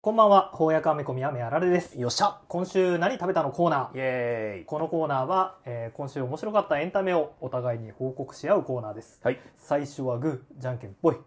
[0.00, 2.00] こんばんは、翻訳アメコミはめあられです。
[2.00, 3.96] よっしゃ今週何食べたのコーナー。
[3.96, 9.20] イエーイこのコーナーは、えー今週面白かったエンタメをお互いに報告し合うコーナーです。
[9.22, 9.38] はい。
[9.58, 11.14] 最初はグー、じゃんけんぽい。
[11.14, 11.22] よ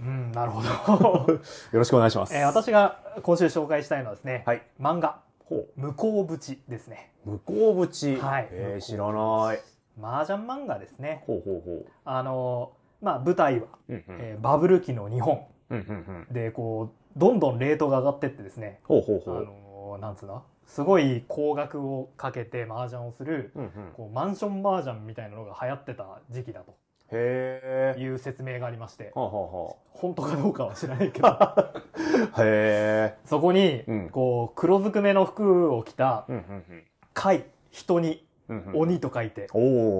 [0.00, 1.26] うん、なるほど。
[1.72, 2.36] ろしくお願いします。
[2.36, 4.62] えー私が今週紹介したいのはですね、はい。
[4.80, 7.10] 漫画、ほ向こう淵ですね。
[7.26, 7.30] う。
[7.30, 8.14] 向こう淵。
[8.18, 9.60] はいえー、知らない。
[10.00, 11.24] 麻雀漫画ですね。
[11.26, 11.86] ほうほうほう。
[12.04, 14.04] あのーまあ舞台は、うんうん。
[14.20, 15.82] えーバブル期の日本うんう
[16.12, 16.34] んうん。
[16.34, 19.44] で、こう、どんどんレートが上がってってですね、ほうほうほあう。
[19.44, 20.42] のーなんつうの？
[20.66, 23.70] すごい高額をかけて麻雀をする、うんうん。
[23.96, 26.76] こうマンション麻雀みたいなのが流行ってた時期だと
[27.12, 28.00] へえ。
[28.00, 31.28] いう説明がありまして、はあは本当かどうかは知らないけど。
[31.28, 31.32] へ
[32.38, 33.16] え。
[33.24, 38.56] そこにうん、こう、黒ずくめの服を着たうんうん貝、人にうん。
[38.58, 38.80] うんうん。
[38.82, 39.48] 鬼と書いて。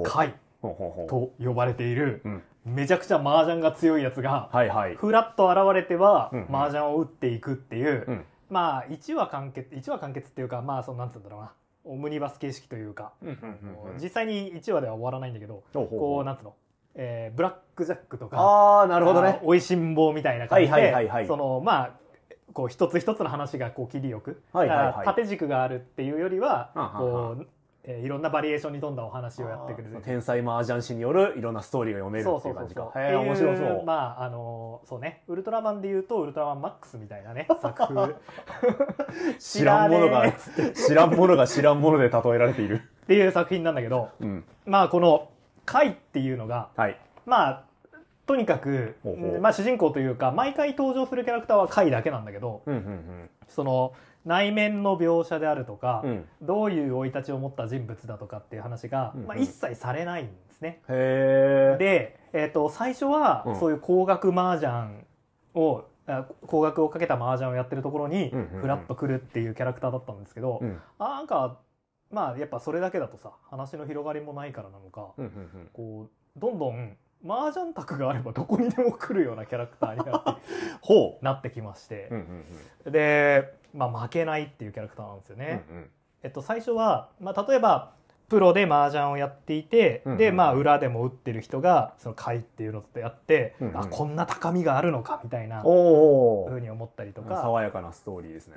[0.04, 1.08] 貝ほうほうほう。
[1.08, 2.42] と呼ばれている、うん。
[2.64, 4.94] めちゃくちゃ麻雀が強いやつが、はいはい。
[4.96, 6.56] ふらっと現れてはうんうん。
[6.56, 8.24] 麻雀を打っていくっていう、うん。
[8.50, 11.52] まあ1話完結1話完結っていうかまあそのなんつうんだろうな。
[11.84, 13.36] オムニバス形式というか、うんうん
[13.84, 13.98] うんうん。
[14.02, 15.98] 実際に1話では終わらないんだけど、ほうほうほう。
[16.00, 16.54] こうなんつうの、
[16.94, 19.40] えーブラックジャックとかああ、なるほどね。
[19.42, 21.26] おいしん坊みたいな感じで、はいはいはいはい。
[21.26, 21.90] そのまあ
[22.52, 25.06] こう一つ一つの話がこう切りよく、はいはいはい。
[25.06, 27.46] 縦軸があるっていうよりはこう、
[27.84, 32.92] えーいろんなバリエーションに富んだお話をやってくれる天才麻雀師によるいろんなストーリーが読めるそうっていうう感じか。
[32.96, 33.84] へえ、面白そうい。
[33.84, 38.14] まああのそうねウルトラマンで言うとウルトラマンマックスみたいなね作風
[39.38, 40.30] 知らんものが
[40.74, 42.82] 知らんものが知らんもので例えられている。
[43.04, 44.44] っていう作品なんだけどうん。
[44.66, 45.28] まあこの
[45.64, 46.98] 「貝」っていうのがはい。
[47.24, 47.64] まあ
[48.30, 48.94] とにかく
[49.40, 53.92] まあ、主人公というか毎回登場するキャラクターは貝だけなんだけどうんうんその
[54.24, 56.10] 内面の描写であるとか、うん。
[56.10, 56.24] うん。
[56.42, 60.82] どういう生い立ちを持った人物だとかっていう話が、うんうんまあ、一切されないんですね。
[60.86, 65.06] で、えー、と最初はうんそういう高額麻雀
[65.54, 70.78] を、あ高額をかけた麻雀をやってるところにうんうんうんフラッと来るっていうキャラクターだったんですけど、うん。
[70.98, 71.58] あなんか
[72.10, 76.96] まあやっぱそれだけだとさ話の広がりもないからなのか、うんうんこうどんどん
[77.26, 80.40] 麻雀卓があればどこにでも来るようなキャラクターになって
[80.80, 82.08] ほなってきまして。
[82.10, 82.14] う。
[82.14, 82.44] うん、
[82.86, 82.92] うん。
[82.92, 85.40] で、まあ、負けないっていうキャラクターなんですようん。
[85.42, 85.64] ね。
[85.70, 85.90] うん。
[86.22, 87.92] えっと、最初は、まあ、例えば
[88.28, 95.62] プロで麻雀をやっていて、うんうんで、まあ、裏でも打ってる人がその会っていうのとやって、うんうんあこんな高みがあるのかみたいな。
[95.62, 98.56] ふうに思ったりとか、爽やかなストーリーですね。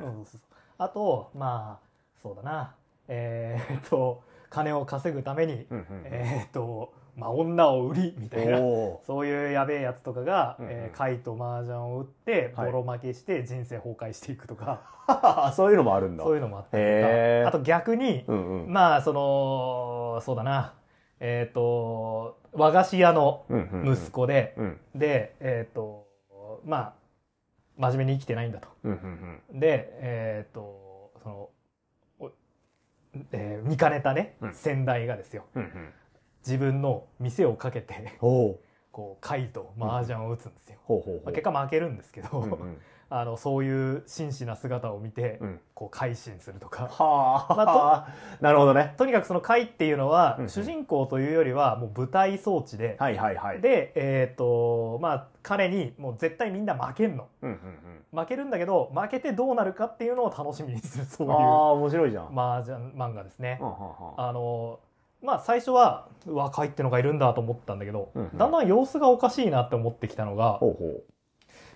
[0.78, 1.88] あとまあ
[2.22, 2.76] そうだな。
[3.08, 5.86] えーっと金を稼ぐために、うんうん。
[6.06, 8.58] えーっと、まあ、女を売りみたいな。
[9.06, 16.24] そういうやべえやつとかが、うんうんえー貝と麻雀を打ってはいボロ負けして人生崩壊していくとか、 そういうのもあるんだ。
[16.24, 18.74] そういうのもあったりとかあと逆に、うんうん。
[18.74, 20.74] まあそのそうだな
[21.20, 24.12] えっ、と和菓子屋のうんうんうん息。
[24.12, 24.80] 子で、うん。
[24.96, 26.08] でえっ、と
[26.66, 26.94] まあ
[27.78, 28.68] 真面目に生きてないんだと。
[28.84, 29.60] うんうんうん。
[29.60, 31.50] でえっ、とその、
[32.20, 32.32] お
[33.32, 35.94] えー見かねたね、うん先代がですようんうん。
[36.46, 38.14] 自分の店をかけて。
[38.94, 40.78] こう貝と麻雀を打つんですよ。
[41.26, 42.82] 結果負けるんですけど、うんうん。
[43.10, 45.60] あのそういう真摯な姿を見て、うん。
[45.74, 48.08] こう改心するとかはあ、ま
[48.40, 48.94] なるほどね。
[48.98, 53.62] とにかくその貝っていうのは、うんうん主人公というよりはもう舞台装置で、はいはいはい。
[53.62, 62.40] でえっ、とまあ彼にもう絶対みんな負けんのうんうん負けるんだけど負けてどうなるかっていうのを楽しみにするそううんいうああ、面白いじゃん。
[62.40, 63.70] 麻雀漫画ですねは。
[63.70, 64.80] んはんはんあの
[65.24, 71.04] まあ最初はうわ貝ってのがいるんだと思ったんだけど、うんうんだんだん様子がおかしいなって思ってきたのが、ほうほ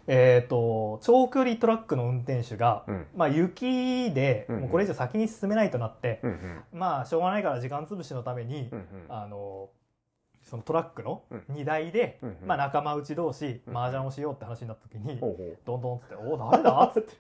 [0.08, 2.92] えっ、と長距離トラックの運転手が、う。
[2.92, 3.06] うん。
[3.16, 6.80] まあ、雪でもうこれ以上先に進めないとなって、うんうん。
[6.80, 8.86] まあしょうがないから時間潰しのために、うんうん。
[9.10, 9.70] あの
[10.44, 15.20] そのトラックのうん荷台で、うんうんまあ、仲間内同士うん麻雀をしようって話になった時に、
[15.66, 17.16] どんどんっつって「お誰だ?」っつって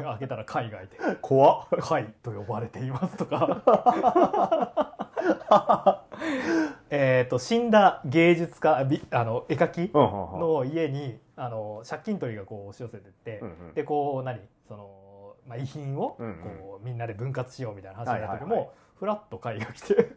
[0.00, 1.18] 開けたら海外でう。
[1.20, 1.66] 怖っ。
[1.82, 5.02] 「貝と呼ばれています」とか
[6.90, 9.90] えっと死んだ芸術家びあの絵描き。
[9.92, 13.74] の家にあの借金取りがこう押し寄せてって、うんうん。
[13.74, 14.40] でこう何？
[14.68, 16.32] その、まあ、遺品をこうんうん。
[16.32, 16.36] う
[16.82, 19.94] みんなで分割しようみたいな話になった時も、はいはいはフラッと貝が来て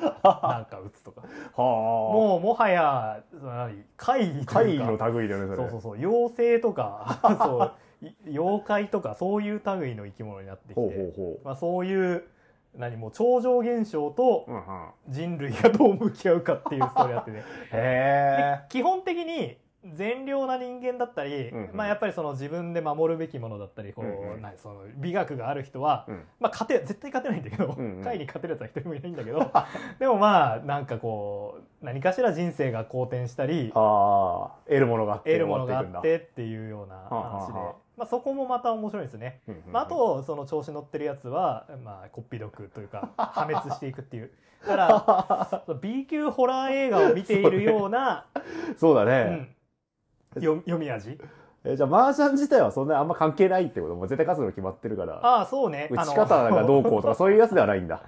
[0.00, 1.22] なんか打つとか。
[1.22, 1.26] は
[1.56, 1.60] あ。
[1.60, 3.84] もうもはやその何？
[3.96, 5.06] 怪異と怪異いうか。
[5.08, 5.68] の類だよね、それ。
[5.68, 5.98] そうそうそう。
[5.98, 12.24] 妖精とか そうい妖怪とかそういう類の生き物になってきてまあ、そういう
[12.76, 14.46] 何もう超常現象と。
[15.08, 17.42] 人類がどう向き合うかっていうストーリーやってね。
[17.72, 21.76] へで基本的に善良な人間だったり、うんうん。
[21.76, 24.58] まあやっぱりその自分で守るべきものだったりこう、うんうん。
[24.58, 26.24] その美学がある人は、うん。
[26.38, 28.04] まあ勝て絶対勝てないんだけど、うんうん。
[28.04, 29.50] 会に勝てるやつは一人もいないんだけど
[29.98, 39.42] でもまあなんかこう何かしら人生が好転したりああ得るものがあって得るものがあってっていうような話で、はあはあはあまあ、そこもまた面白いですね。
[39.70, 44.30] まあ、あとその調子乗ってるやつは、まあ、こっぴどくというか破滅していくっていう。
[44.66, 48.24] だから B 級ホラー映画を見ているような、
[48.78, 49.54] そうだうね、
[50.38, 51.18] ん、よ読み味。
[51.62, 53.94] えじゃあ麻雀自体はそんなあんま関係ないってこと？
[53.94, 55.16] もう絶対勝つの決まってるから。
[55.22, 55.88] ああそうね。
[55.90, 58.02] 打ち方がどうこうとかそういうやつではないんだ。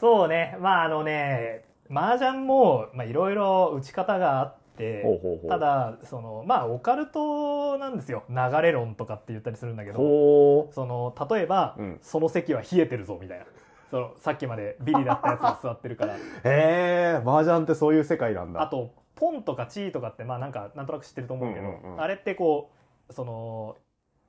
[0.00, 0.56] そうね。
[0.60, 5.04] まああのね麻雀もまあいろいろ打ち方があって
[5.48, 8.24] ただそのまあオカルトなんですよ。
[8.30, 9.98] 流れ論とかって言ったりするんだけど。
[9.98, 11.98] ほその例えば、うん。
[12.00, 13.44] その席は冷えてるぞみたいな。
[13.90, 16.14] そのさっきまでビリだったやつが座ってるから。
[16.14, 18.62] うへえ麻雀ってそういう世界なんだ。
[18.62, 22.70] あとポンとかチーとかってまあなんかなんとなく知ってると思うけど、うんうんうんあれってこ
[23.08, 23.76] うその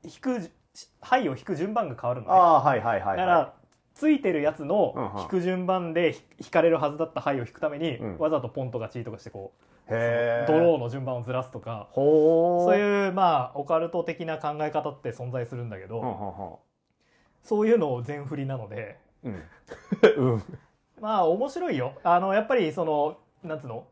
[0.03, 0.49] 引く
[1.01, 2.33] 牌を引く順番が変わるのね。
[2.33, 3.53] ああはいはいはい、はだから
[3.93, 5.21] ついてるやつうんのうん。
[5.21, 8.17] 引く順番で引引かれるはずだった牌を引くために、うん。
[8.17, 16.59] わざとポンとかチーとかしてこうドローの順番をずらすとかそういうまあオカルト的な考え方って存在するんだけど、
[17.43, 19.43] そういうのを全振りなので うん。
[20.17, 20.33] うん。
[20.33, 20.43] うん
[21.01, 21.93] まあ面白いよ。
[22.03, 23.85] あのやっぱりそのなんつうの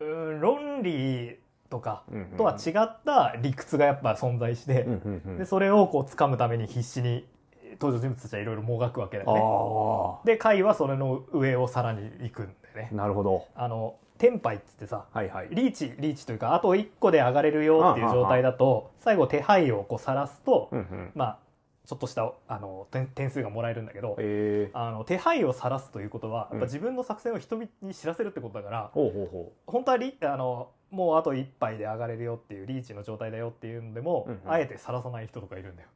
[0.00, 1.38] うーん論理
[1.68, 5.38] とかうんとは違った理屈がやっぱ存在して、うんうんうん。
[5.38, 7.26] でそれをこう掴むために必死に
[7.72, 9.40] 登場人物たちはいろいろもがくわけだよね。
[9.42, 12.88] あで回はそれの上をさらに行くんだよね。
[12.92, 12.94] あ。
[12.94, 13.46] なるほど。
[13.54, 15.48] あのテンパイっつってさはいはい。
[15.50, 21.12] リーチリーチというかあと1個で上がれるよっていう状態だと最後手配をこう晒すと、うんうん。
[21.14, 21.38] まあ
[21.86, 26.60] ちょっとしたあの点点数がもらえるんだけど、へえあの手配を晒すということはやっうん。
[26.60, 34.52] ぱ自分の作戦を人々に知らせるってことだから、ほうほうほ本当はリあのもうあと1杯で上がれるよっていうリーチの状態だよっていうのでも、うんうん。
[34.52, 35.88] あえて晒さない人とかいるんだよ。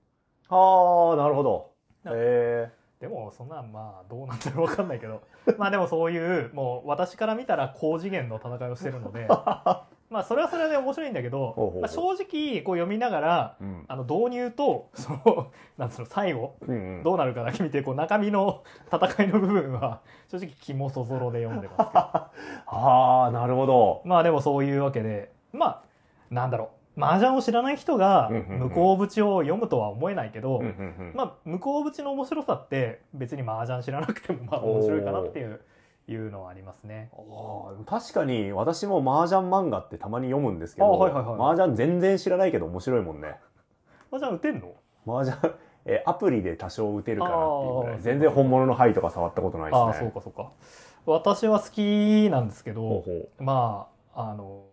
[0.50, 1.70] うああなるほど。
[2.06, 2.72] え
[3.04, 5.20] でもそんなんまあどうなんだろう分かんないけど。
[5.58, 9.28] まあでもそういうもう私から見たら高次元の戦いをしてるので。
[10.10, 13.84] まあそれはそれで面白いんだけど正直こう読みながらうん。
[13.88, 17.02] あの導入とそのなんつうの最後うんうん。
[17.02, 21.90] どうなるかだけ見てこう中身の戦いの部分は正直肝そぞろで読んでます
[22.68, 24.00] ああなるほど。
[24.06, 25.82] まあでもそういうわけでまあ
[26.30, 30.70] なんだろう麻雀を知らない人が向こう淵を読むとは思えないけど、うんうんう
[31.10, 31.12] ん。
[31.14, 35.60] まあ向こう淵の面白さって別に麻雀知らなくてもまあ面白いかなっていう
[36.06, 37.10] いうのはありますね。
[37.86, 41.52] 確かに私も麻雀漫画ってたまに読むんですけど、あはいはいはい。
[41.56, 43.36] 麻雀全然知らないけど面白いもんね。
[44.12, 44.74] 麻雀打てんの？
[45.06, 45.54] 麻雀
[45.86, 48.00] えアプリで多少打てるかなっていうぐらい。
[48.00, 49.86] 全然本物の牌とか触ったことないですね。
[49.86, 50.50] ああそうかそうか。
[51.06, 53.04] 私は好きなんですけど、
[53.38, 54.64] まああの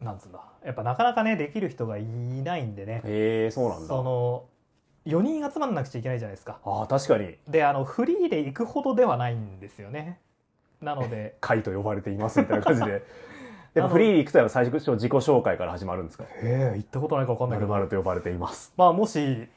[0.00, 0.40] なんつうんだ。
[0.64, 3.02] やっぱなかなかねできる人がいないんでね。
[3.04, 3.86] へえそうなんだ。
[3.86, 4.44] その
[5.06, 6.58] 4人集まんなくちゃいけないじゃないですか。
[6.64, 7.36] ああ確かに。
[7.48, 10.18] であのフリーで行くほどではないんですよね。
[10.82, 11.36] なので。
[11.40, 13.02] 会と呼ばれていますみたいな感じで。
[13.74, 16.24] でもフリーに行くと最初自己紹介から始まるんですか？
[16.42, 17.70] ええ行ったことないか分かんないけど。
[17.70, 18.72] まると呼ばれています。
[18.76, 19.48] まあもし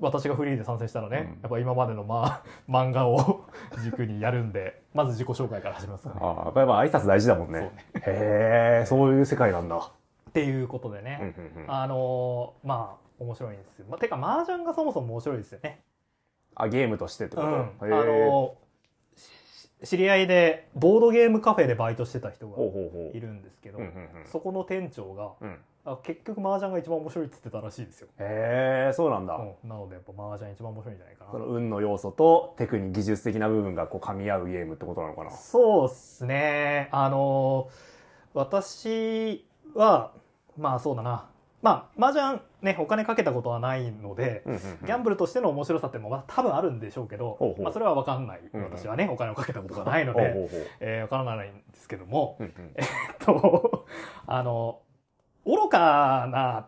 [0.00, 1.40] 私がフリーで参戦したらね、うん。
[1.42, 3.44] やっぱ今までの、まあ、 漫画を
[3.82, 6.20] 軸にやるんでまず自己紹介から始めますかね。
[6.22, 7.60] ああやっぱり挨拶大事だもんね。
[7.60, 7.72] ね。
[7.94, 9.76] へえそういう世界なんだ。
[9.76, 11.70] っていうことでうんね、うんうん。
[11.70, 15.82] あのーまあ面白いんですよ、まあ、てか麻雀がそもそも面白いですよね。
[16.54, 18.54] あゲームとしてってこと、うん、あへえの
[19.14, 23.16] し知り合いでボードゲームカフェでバイトしてた人がほうほうほう。
[23.16, 24.26] いるんですけど、うんうんうん。
[24.26, 31.30] そこの店長がうんあ結局麻雀が一番面白いって言ってたらしいですよ、へえそうなんだ、うん、なのでやっぱ麻雀一番面白いんじゃないかな。
[31.32, 35.30] その運の要素とテクニック技術的な部分がこう噛み合うゲームってことなのかな。
[35.30, 36.88] そうですね。
[36.92, 37.68] あの
[38.34, 40.12] 私は
[40.58, 41.28] まあそうだな。
[41.62, 44.86] まあ麻雀ねお金かけたことはないので、うんうんうん。
[44.86, 47.62] ギャンブルとしての面白さってもまあ多分あるんでしょうけど、ほうほう。
[47.62, 48.70] まあ、それは分かんない、うんうん。
[48.70, 50.48] 私はねお金をかけたことがないので、ほ
[50.80, 52.52] えー、分からないんですけども、うんうん。
[52.76, 52.84] えっ
[53.18, 53.86] と
[54.26, 54.80] あの
[55.46, 56.66] 愚かな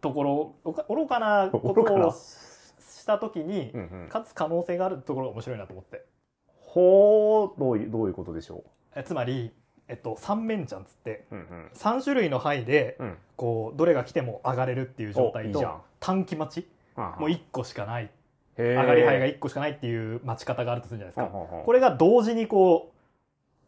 [0.00, 0.22] とこ
[0.64, 2.46] ろ愚かなことをし
[2.96, 3.72] した時に
[4.08, 6.04] 勝つ可能性があるところが面白いなと思って。
[6.58, 9.52] ほうどういうどういうことでしょえつまり、
[9.88, 11.70] えっと、三面ちゃんつってううんうん。
[11.74, 13.18] 3種類の牌でうん。
[13.36, 15.82] こうどれが来ても上がれるっていう状態とおいいじゃん。
[16.00, 16.68] 短期待ち。
[16.96, 18.10] あもう1個しかない。
[18.58, 21.26] 上上がり牌が1個しかないっていう待ち方があるとするじゃないですか。
[21.30, 22.92] ここれが同時にこ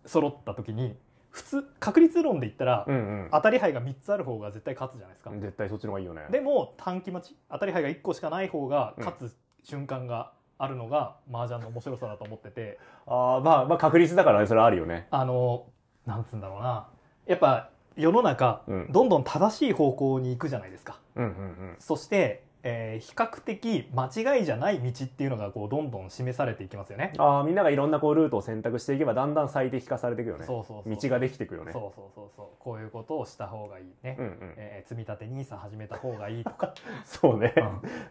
[0.04, 0.96] う揃った時に
[1.38, 3.28] 普通確率論で言ったらうんうん。
[3.30, 5.30] 当たり牌が3つある方が絶対勝つじゃないですか。
[5.30, 6.26] 絶対そっちの方がいいよね。
[6.30, 12.78] でも短期待ち当たり牌が1個しかない方が勝つ瞬間があるのが麻雀の面白さだと思ってて。
[13.06, 15.06] あーまあまあ確率だからねそれあるよね。
[15.10, 15.66] あの
[16.06, 16.88] なんつうんだろうな。
[17.26, 18.92] やっぱ世の中、うん。
[18.92, 20.98] どんどん正しい方向に行くじゃないですか。
[21.16, 21.32] うんうんう
[21.72, 21.76] ん。
[21.80, 27.12] そして、えー比較的間違いじゃない道っていうのがこうどんどん示されていきますよね。
[27.18, 30.96] ああみんながいろんなこうルートを選択していけばだんだん最適化されていくよねそうそうそう。
[30.96, 32.46] 道ができていくよねそうそうそうそう。
[32.58, 34.16] こういうことをした方がいいね。
[34.18, 36.74] うんうんえー積み立て NISA 始めた方がいいとか。
[37.04, 37.54] そうね、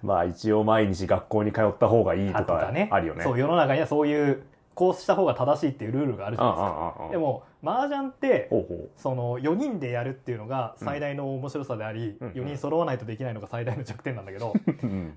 [0.02, 2.72] まあ一応毎日学校に通った方がいいとか。
[2.92, 4.44] あるよねそう、世の中にはそういう、
[4.78, 7.10] こうした方が正しいっていうルールがあるじゃないですか。
[7.12, 8.48] でも、麻雀って、
[8.96, 14.54] その4人でやるっていうのが最大の面白さであり、うん4人揃わないとできないのが最大の弱点なんだけど、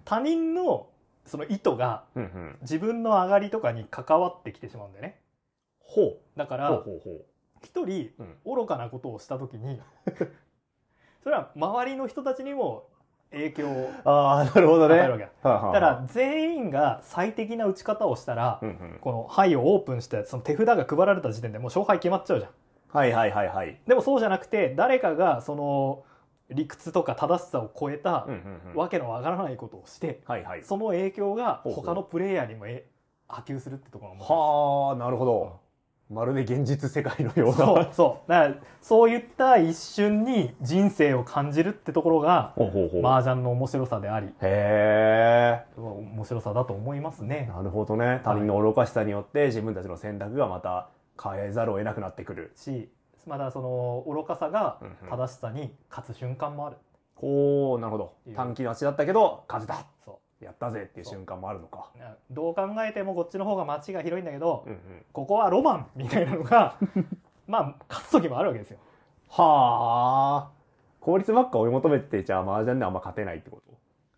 [0.06, 0.86] 他人の
[1.26, 2.04] その意図が
[2.62, 5.20] 自分の上がりとかに関わってきてしまうんだよね。
[5.78, 6.18] ほう。
[6.38, 6.82] だから、
[7.62, 8.36] 一人うん。
[8.56, 9.78] 愚かなことをした時に、
[11.22, 12.88] それは周りの人たちにも
[13.32, 14.98] 影響をああなるほどね。
[14.98, 15.24] わけ。
[15.24, 15.30] だ。
[15.42, 18.60] から全員が最適な打ち方をしたら、
[19.00, 22.50] この牌をオープンしてその手札が配られた時点でもう勝敗決まっちゃうじゃん。
[22.92, 23.80] はいはいはいはい。
[23.86, 26.04] でもそうじゃなくて誰かがその
[26.50, 28.26] 理屈とか正しさを超えた
[28.74, 30.64] わけのわからないことをして、はいはい。
[30.64, 32.86] その影響が他のプレイヤーにもえ
[33.28, 35.60] 波及するってところが面白いはあなるほど
[36.10, 37.54] まるで現実世界のような。
[37.54, 38.30] そうそう。
[38.30, 43.06] だからそういった一瞬に人生を感じるってところがほうほうほう。
[43.06, 44.26] 麻雀の面白さであり。
[44.26, 45.64] へえ。
[45.76, 47.50] 面白さだと思いますね。
[47.54, 48.20] なるほどね。
[48.24, 50.88] 他人の愚かしさによって自分たちの選択がまた
[51.22, 52.52] 変えざるを得なくなってくる。
[52.56, 52.90] し
[53.26, 55.18] まだその愚かさがうんうん。
[55.18, 56.76] 正しさに勝つ瞬間もある。
[57.14, 58.14] ほうなるほど。
[58.34, 59.84] 短期の足だったけど勝てた。
[60.04, 61.90] そやったぜっていう瞬間もあるのか。
[61.96, 62.34] う。
[62.34, 64.78] どう考えてもこっちの方が街が広いんだけど、うんうん。
[65.12, 66.76] ここはロマンみたいなのが
[67.46, 68.78] まあ勝つ時もあるわけですよ。
[69.28, 70.50] はあ。
[71.00, 73.72] 効率ばっか追い求めてじゃあ麻雀であんま勝てないってこと？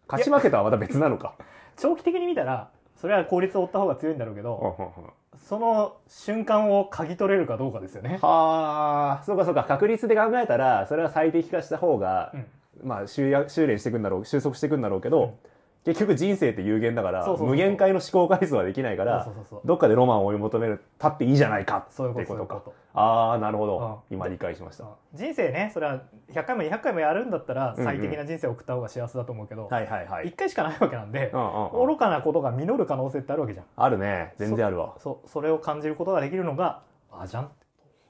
[0.09, 1.35] 勝ち負けとはまた別なのか。
[1.77, 4.93] 長期的に見たらそれは効率を追った方が強いんだろうけど、
[5.39, 8.19] その瞬間を嗅ぎ取れるかどうかですよね。
[8.23, 9.25] はあ。
[9.25, 9.65] そうかそうか。
[9.65, 12.47] 確率で考えたらそれは最適化した方が、うん。
[12.85, 15.37] まあ修や修練していくんだろう収束していくんだろうけど、
[15.85, 19.67] 結局人生って有限だからそうそうそう無限回の思考回数はできないからそうそうそうそう。
[19.67, 22.55] どっかでロマンを追い求めるたっていいじゃないかそういうってことか。
[22.57, 22.75] こと。
[22.95, 24.17] ああなるほど、うん。
[24.17, 27.85] 今理解しました、人生ねそれは100回も200回もやるんだったらうんうん。
[27.85, 30.27] 最適な人生を送った方が幸せだと思うけど、はいはいはい。
[30.29, 31.87] 1回しかないわけなんでう、んうんうん。
[31.89, 33.67] 愚かなことが実る可能性ってあるわけじゃん。
[33.77, 34.35] あるね。
[34.39, 34.95] 全然あるわ。
[34.99, 37.49] そうそれを感じることができるのが麻雀。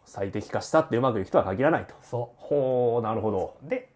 [0.04, 1.94] 最適化したってうまくいくとは限らないと。
[2.02, 3.56] そほうなるほど。
[3.64, 3.92] うで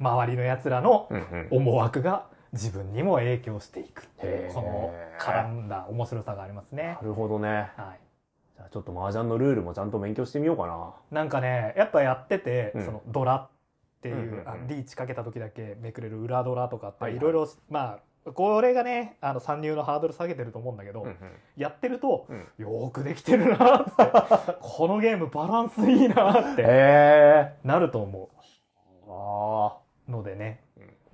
[0.00, 1.48] 周りのやつらのうんうん。
[1.50, 4.06] 思惑が自分にも影響していく
[4.54, 6.96] この絡んだ面白さがありますね。
[7.02, 7.06] な。
[7.06, 7.48] るほどね。
[7.48, 8.00] はい。
[8.56, 10.94] じゃあちょっと麻雀のルールもちゃんと勉強してみようかな。
[11.10, 12.84] なんかねやっぱやってて、うん。
[12.84, 13.48] そのドラっ
[14.00, 17.18] ていう,、うんうんうんあリーチかけた時だけめくれる裏ドラとかってはいはい。
[17.18, 21.16] いろいろまあこれがねあの参入のハードル下げてると思うんだけど、うんうん。
[21.56, 22.46] やってると、うん。
[22.56, 23.90] よーくできてるなって
[24.60, 28.30] このゲームバランスいいなってへえなると思
[29.08, 30.62] ああうのでね、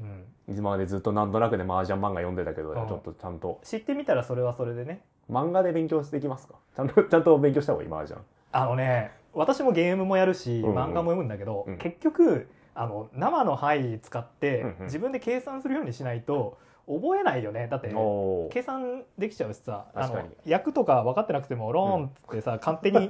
[0.01, 2.88] うん、今までずっとなんとなくで麻雀漫画読んでたけど、うん。
[2.88, 3.61] ちょっとちゃんと。
[3.62, 5.00] 知ってみたらそれはそれでね。
[5.30, 6.54] 漫画で勉強してきますか？
[6.76, 8.21] ちゃんとちゃんと勉強した方がいい麻雀。
[8.52, 10.76] あのね私もゲームもやるし、うんうん。
[10.76, 11.78] 漫画も読むんだけど、うん。
[11.78, 14.85] 結局あの生の牌使ってうんうん。
[14.87, 17.69] 自分で計算するようにしないと覚えないよね。
[17.71, 18.52] だっておー。
[18.52, 20.30] 計算できちゃうしさあの確かに。
[20.47, 23.09] 役とか分かってなくてもローンってさ、勝手に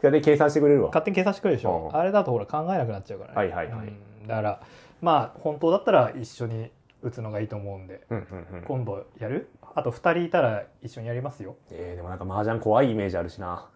[0.00, 0.88] それで計算してくれるわ。
[0.88, 1.96] 勝手に計算してくれるでしょ、うん。
[1.96, 3.86] あれだとほら考えなくなっちゃうからね、はいはいはい。
[3.86, 4.26] うん。
[4.26, 4.60] だから
[5.02, 6.70] まあ本当だったら一緒に
[7.02, 8.20] 打つのがいいと思うんでうんう
[8.54, 8.64] んうん。
[8.64, 9.50] 今度やる？
[9.74, 11.56] あと2人いたら一緒にやりますよ。
[11.70, 13.68] えー、でもなんか麻雀怖いイメージあるしな。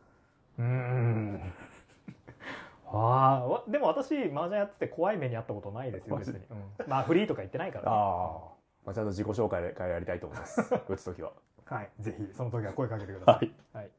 [0.59, 1.41] うん。
[2.89, 6.89] あでも私麻雀やってて怖い目にあったことないですよ別に、うん。
[6.89, 8.39] まあフリーとか言ってないから、ね、あ、
[8.85, 10.61] まあ、ちゃんと自己紹介からやりたいと思います。
[10.89, 11.33] 打つ時は。
[11.65, 11.91] はい。
[11.99, 13.55] ぜひその時は声かけてください、はい。
[13.73, 13.91] はい、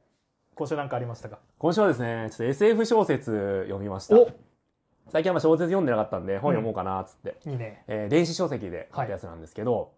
[0.56, 1.40] 今週なんかありましたか？
[1.58, 4.16] 今週はですねちょっと SF 小説読みました。
[4.16, 4.30] お
[5.10, 7.84] 最近はまあ小説読んでなかったんで本読もうかなっつって、いいね。
[7.88, 9.92] えー電子書籍で買ったやつなんですけど、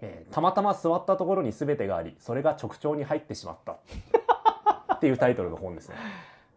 [0.00, 3.76] えーたまたま座ったところに全てがありそれが直腸に入ってしまった。
[4.94, 5.96] っていうタイトルの本ですね。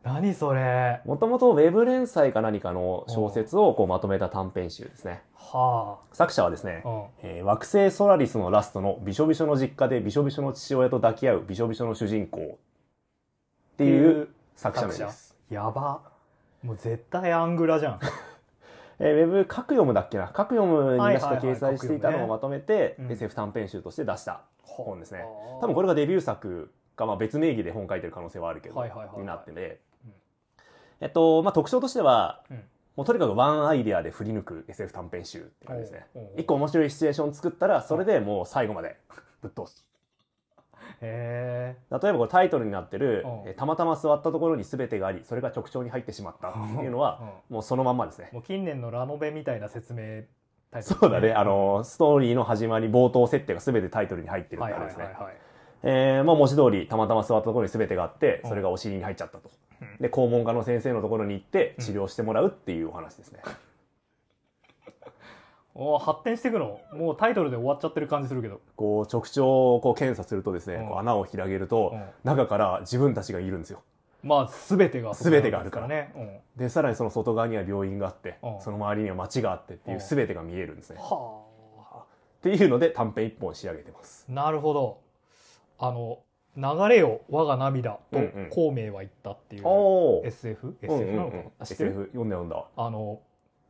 [0.03, 1.01] 何それ。
[1.05, 5.23] もともとウェブ連載か何かの小説をこうまとめた短編集ですね。
[5.33, 7.03] は作者はですねあ、うん。
[7.23, 15.35] えー惑星ソラリスのラストのびしょびしょの実家でびしょびしょの父親と抱き合うびしょびしょの主人公っていう作者名です。
[15.49, 16.01] やば
[16.65, 17.99] もう絶対アングラじゃん。
[18.99, 20.29] えーウェブ各読むだっけな？
[20.29, 21.99] 各読むに出したはいはいはい掲載してい。
[21.99, 23.11] たのをまとめて、うん。
[23.11, 25.19] SF 短編集として出した本ですね。
[25.21, 25.25] は
[25.57, 29.19] あ多分これがデビュー作か、まあ、別名義で本書いてる可能性はあるけど、はいはいはいはい。
[29.19, 30.13] になってて、うん。
[31.01, 32.63] えっと、まあ、特徴としては、うん。
[32.95, 36.07] もうとにかくワンアイデアで振り抜く SF 短編集って感じですね。
[36.37, 38.97] 一個面白いシチュエーション作ったら、それでもう最後まで
[39.41, 39.85] ぶっ通す。
[41.01, 48.29] へ例えばこれタイトルになってるうん「えーたまたま座ったところに全てがありそれが直腸に入ってしまった」っていうのはえ、もうそのまんまですね。
[48.31, 50.23] もう近年のラノベみたいな説明
[50.71, 51.33] タイトルですそうだね。
[51.33, 55.09] あのストーリーの始まり冒頭設定が全てタイトルに入ってるっはいてあれですね
[55.83, 59.49] えーまあ文字通りたまたま座ったところに全てがあってそれがお尻に入っちゃったと。
[59.81, 59.97] うん。
[60.01, 63.39] で肛門科の先生のところに行って治療してもらうっていうお話ですね
[65.77, 66.79] お発展していくの？
[66.93, 70.87] もうタイトルで終わっちゃってる感じするけど、こう直腸をこう検査するとですねうん。
[70.87, 72.03] こう穴を広げるとうん。
[72.23, 73.81] 中から自分たちがいるんですよ。
[74.23, 76.37] まあ全てが全てがあるからね、うん。
[76.55, 78.61] でさらにその外側には病院があってうん。
[78.61, 80.07] その周りには街があってっていううん。
[80.07, 80.97] 全てが見えるんですね。
[80.99, 81.41] は
[82.37, 84.25] っていうので短編一本仕上げてます。
[84.29, 84.99] あなるほど。
[85.77, 86.19] あの
[86.57, 88.49] 流れよ我が涙とうんうん。
[88.49, 92.65] 孔明は言ったっていう SF?SF うんうんなのかうんな知ってる？SF 読んだ読んだ。
[92.77, 93.19] あの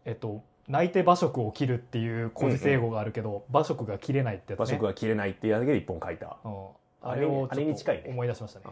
[0.06, 4.64] えっと泣いて馬食を切るっていう古事成語があるけど、馬食が切れないってやつね。
[4.64, 6.38] 馬食が切れないっていうだけで一本書いた。
[6.44, 6.66] うん。
[7.04, 8.66] あれをあれに近いねちょっと思い出しましたね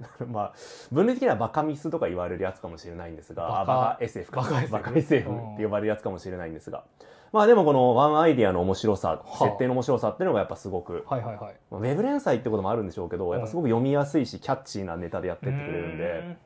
[0.30, 0.52] まあ
[0.92, 4.04] 分類的にはバカミスとか言われるやつかもしれないんですがバカ。
[4.04, 4.42] SF か。
[4.42, 6.84] バカ SF バカ SF って呼ばれるやつかもしれないんですが。
[7.32, 9.44] まあでもこのワンアイディアの面白さはあ。
[9.44, 11.54] 設定の面白さっていうのがやっぱすごくはいはいはい。
[11.70, 16.38] まあウェブ連載ってこともあるんでしょうけどやっぱすごく読みやすいしキャッチーなネタでやってってくれるんでん。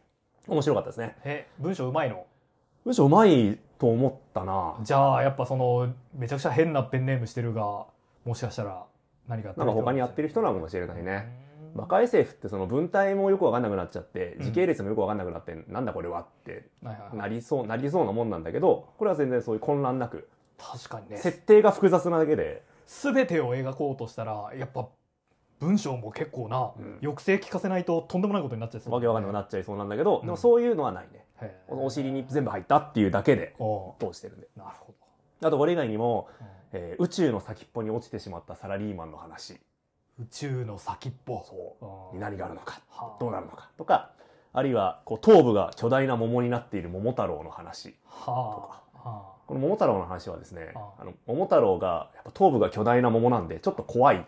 [0.49, 1.17] 面白かったですね。
[1.25, 2.25] え文章うまいの？
[2.85, 4.77] むしろうまいと思ったな。
[4.83, 7.87] じゃあやっぱそのめちゃくちゃ変なペンネームしてるが
[8.25, 8.85] もしかしたら
[9.29, 11.43] 何かなんか他にやってる人なのかもしれないね。
[11.75, 14.45] バカ SF ってその文体もよくわかんなくなっちゃってうん。
[14.45, 16.69] 時系列もよくわかんなくなってなんだこれはって
[17.15, 20.29] なりそうなりそうなもんなんだけどこれは全然そういう混乱なく。
[20.59, 21.17] 確かにね。
[21.17, 22.63] 設定が複雑なだけで。
[22.87, 24.87] 全てを描こうとしたらやっぱ
[25.59, 26.99] 文章も結構な、うん。
[27.01, 28.95] 抑制聞かせないととんでもないことになっちゃいそう。
[28.95, 30.27] わけわかんなくなっちゃいそうなんだけど、うん。
[30.27, 34.49] でもそういうのはないねへえお尻に全部入ったっていうだけでお通してるんで。
[34.57, 34.95] うなるほ
[35.43, 39.61] あとこれ以外にも、ど、えー宇宙の先っぽに落ちてしまったサラリーマンの話。
[40.19, 41.45] 宇宙の先っぽ。
[41.45, 42.13] そう。
[42.13, 42.81] うんに何があるのか。
[42.89, 43.21] はあ。
[43.21, 44.13] どうなるのかとか
[44.53, 49.09] あるいはこう頭部が巨大な桃になっている桃太郎の話はあ。
[49.09, 50.93] はこの桃太郎の話はですねあ。
[51.01, 54.19] あの桃太郎がやっぱ頭部が巨大な桃なんでちょっと怖い。
[54.19, 54.27] あ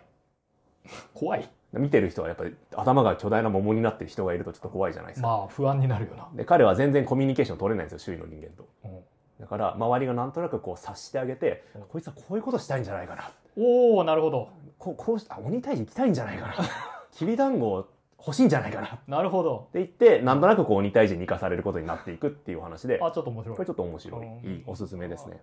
[1.13, 8.99] 怖い見てる人はやっぱり頭が巨大な桃になってる人がいるとちょっと怖いじゃないですか、まあ不安になるよな、で彼は全然コミュニケーション取れないんですよ周囲の人間とうん。
[9.39, 11.81] だから周りがなんとなくこう察してあげて、うん。
[11.83, 14.49] こいつはこういうことしたいんじゃないかなおおなるほど。
[14.77, 16.53] こうこうしあ鬼退治行きたいんじゃないかな。
[17.11, 17.87] きびだんご
[18.19, 18.87] 欲しいんじゃないかな。
[18.87, 19.69] ってなるほど。
[19.73, 23.55] 言ってなんとなくこう鬼退治に生かされることになっていくっていうお話であちょっと面白い。
[23.55, 24.25] これちょっと面白い。
[24.25, 24.51] うん。
[24.51, 25.41] いいおすすめですね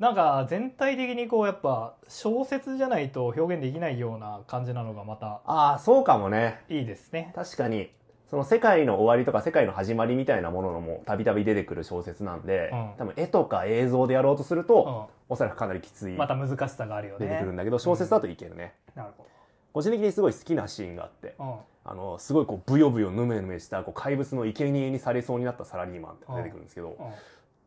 [0.00, 6.62] なんか全体的にこうやっぱ小説じゃないと表現できないような感じなのがまたああそうかもね。
[6.70, 7.32] いいですね。
[7.34, 7.90] 確かに。
[8.30, 12.90] その世界の終わりとか世界の始まりみたいなもののもたびたび出てくる小説なんで、うん。
[12.96, 17.26] 多分絵とか映像でやろうとすると、うおそらくかなりきついん、また難しさがあるよね。
[17.26, 19.26] 出てくるんだけど、小説だといけるね、なるほ
[19.72, 21.54] 個人的にすごい好きなシーンがあってど、うん。
[21.84, 26.96] あのすごいこうブヨブヨヌメヌメしたこう怪物の生贄にされそうになったサラリーマンって出てくるんですけど、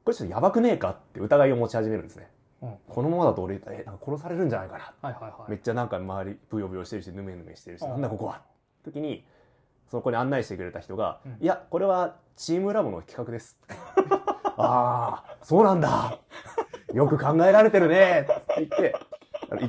[0.03, 2.29] これちょっとやばくねえかって疑いを持ち始めるんですね、
[2.61, 2.75] うん。
[2.87, 5.51] このままだと俺えなんか殺されるんじゃないかな、はいはいはい。
[5.51, 7.89] めっちゃなんか周りブヨブヨしてるしヌメヌメしてるし、うん。
[7.91, 8.41] なんだここは。
[8.83, 9.25] 時に
[9.89, 11.37] そこに案内してくれた人が「うん。
[11.39, 13.57] いやこれはチームラボの企画です」
[14.57, 16.19] ああそうなんだ。
[16.93, 18.21] よく考えられてるね。
[18.21, 18.95] って言って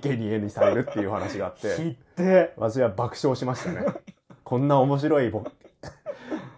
[0.03, 1.75] 生贄にされるっていう話があって。
[1.77, 3.87] ひって私は爆笑しましたね。
[4.43, 5.43] こんな面白いぼ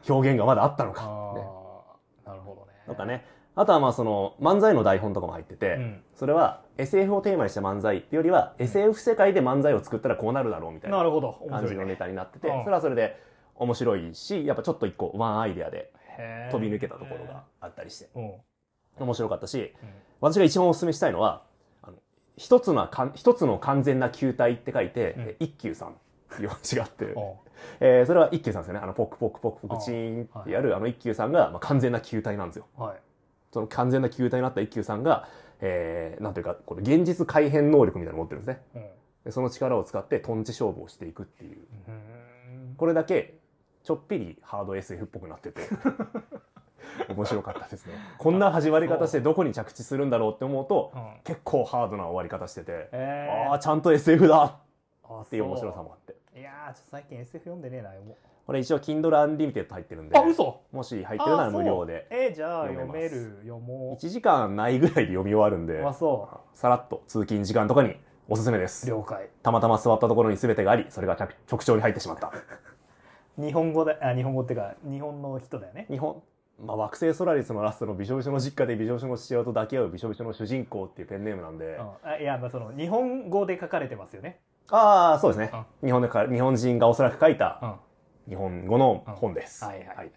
[0.08, 2.72] 表現がまだあったのあか、ね、ーなるほどね。
[2.86, 3.24] とかね
[3.58, 6.00] あとはまあその漫才の台本とかも入ってて、うん。
[6.14, 10.98] それは SF をテーマにした漫才っていうよりは、SF 世界で漫才を作ったらこうなるだろうみたいな
[11.50, 12.64] 感じのネタになってて、うん。
[12.64, 13.18] それはそれで
[13.54, 15.90] 面白いしやっぱちょっと一個ワンアイデアで
[16.52, 18.10] 飛び抜けたところがあったりして。
[18.14, 18.24] うん。
[18.24, 18.32] うん
[18.98, 19.74] 面白かったし
[20.22, 21.42] 私が一番お勧めしたいのは
[21.82, 21.98] あの
[22.38, 25.92] 一つのかん一つの完全な球体って書いて、一休さんっ
[26.34, 27.12] ていう話があって、うん。
[27.80, 28.80] えーそれは一休さんですよね。
[28.82, 32.66] あのポクポクポクポクチーンってやるあの一休さんが、まあ、完全な球体なんですよ。
[32.76, 32.96] はい
[33.56, 35.26] その完全な球体になった一休さんが、
[35.60, 38.62] えーなんていうかこの現実改変能力みたいなのを持ってるんですね。
[38.74, 38.82] うん。
[39.24, 41.56] でその力を使ってトンチ勝負をしていくっていう。
[41.88, 42.74] うん。
[42.76, 43.38] これだけ
[43.82, 45.62] ちょっぴりハード SF っぽくなってて
[47.08, 47.94] 面白かったですね。
[48.18, 51.20] こんな始まり方してどこに着地するんだろうって思うとうん。
[51.24, 54.60] 結構ハードな終わり方してて、えああちゃんと SF だ
[55.08, 56.38] あっていう面白さもあって。
[56.38, 60.60] いやーちょっと最近 SF 読んでねえなもこれ一応 Kindle Unlimited 入ってるんであ嘘。
[60.70, 67.96] もし入ってるなら無料でえーじゃあ読読める読も1時間ないぐらいで読み終わるんでうあそさらっと通勤時間とかに
[68.28, 68.86] おすすめです。
[68.86, 69.28] う了解。
[69.42, 72.32] たまたま座ったところに全てがありそれが直直腸に入ってしまった。
[73.36, 75.86] 日本語だあ日本語っていうか日本の人だよね。
[75.90, 76.22] 日本、
[76.64, 82.08] まあ、惑星ソラリスのラストのびしょびしょの実家でびしょびしょの父親と抱き合うびしょびしょの主人公っていうペンネームなんで、うん。
[82.08, 84.40] あいやまあその日本語で書かれてますよね。
[84.70, 85.52] ああ、そうですね。
[85.84, 87.74] 日本でか、日本人がおそらく書いたうん。
[88.28, 89.64] 日本語の本です。
[89.64, 90.10] はいはいはい。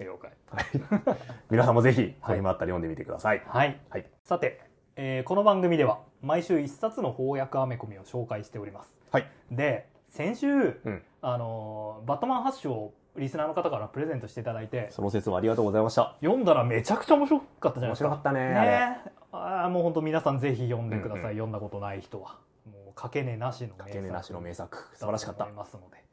[0.00, 0.30] 了解。
[0.50, 0.66] はい
[1.50, 3.42] 皆さんもぜひ、これもあったら読んでみてください。
[3.46, 3.80] はい。
[3.90, 4.06] はい。
[4.24, 4.60] さて、
[4.96, 8.98] えーこの番組では毎週一冊の翻訳アメコミを紹介しております。
[9.10, 9.26] はい。
[9.50, 11.02] で、先週、うん。
[11.22, 16.16] あのーバットマン8章をリスナーの方からプレゼントしていただいて、その説もありがとうございました。
[16.20, 18.08] 読んだらめちゃくちゃ面白かったじゃない面ですか。
[18.08, 18.48] 白かったね。
[18.50, 19.00] ね
[19.32, 24.78] あーもう本当皆さんぜひ読んでください、うんうん読んだことない人はもうかけねなしの名かけねなしの名作。
[24.94, 26.05] 素晴らしかったますので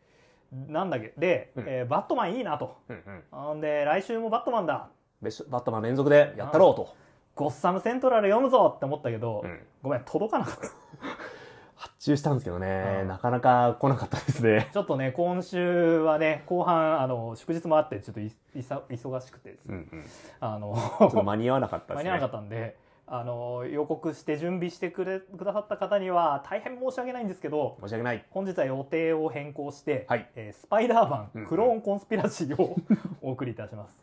[0.67, 1.13] なんだっけ？
[1.17, 3.23] で、うんえーバットマンいいなとうんうん。
[3.31, 4.87] ほんで来週もバットマンだ
[5.21, 6.93] バットマン連続でやったろうと。
[7.35, 9.59] ゴッサムセントラル読むぞって思ったけど、うん。
[9.81, 10.67] ごめん届かなかった
[11.75, 14.69] 発注したんですけどね、うんなかなか来なかったですね。
[14.71, 20.03] ちょっとね今週はね後半あの祝日もあってちょっといいさ忙しくてですね、うんうん。
[20.03, 20.07] ち
[20.39, 22.09] あのょっと間に合わなかったですね。
[22.11, 28.25] 間に合わなかったんであの予告して準備してくれくださった方には大変申し訳ないんですけど申し訳ない。
[28.29, 30.29] 本日は予定を変更して、はい。
[30.35, 32.75] えースパイダーマうんンクローンコンスピラシーを
[33.21, 33.97] お送りいたします、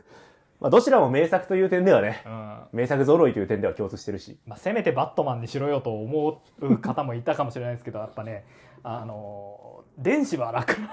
[0.60, 2.32] まあ、どちらも名作という点ではね、うん。
[2.32, 4.38] ま名作揃いという点では共通してるし。
[4.48, 8.44] あ、せめてバットマンにしろよと思う方もいたかもしれないですけどやっぱね
[8.82, 10.80] あのー電子は楽。
[10.80, 10.88] な、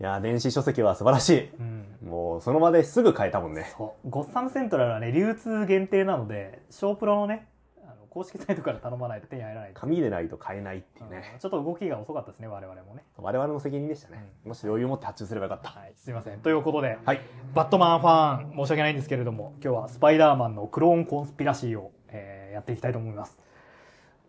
[0.00, 2.04] いやー、電子書籍は素晴らしうんい。
[2.04, 3.72] もう、その場ですぐ買えたもんね。
[3.76, 7.46] そうゴッサムセントラルはね流通限定なのでショープロのね
[7.82, 11.36] あの公式サイトから頼まないと手に入らない紙でないと買えないっていううんね。
[11.38, 14.26] ちょっと動きが遅かったですね我々もね、我々の責任でしたね。
[14.44, 15.70] もし余裕を持って発注すればよかった。
[15.70, 17.20] はい、すいませんということではい。
[17.54, 23.36] バットマンファン申し訳ないんですけれども今日はスパイダーマンのクローンコンスピラシーを、えーやっていきたいと思います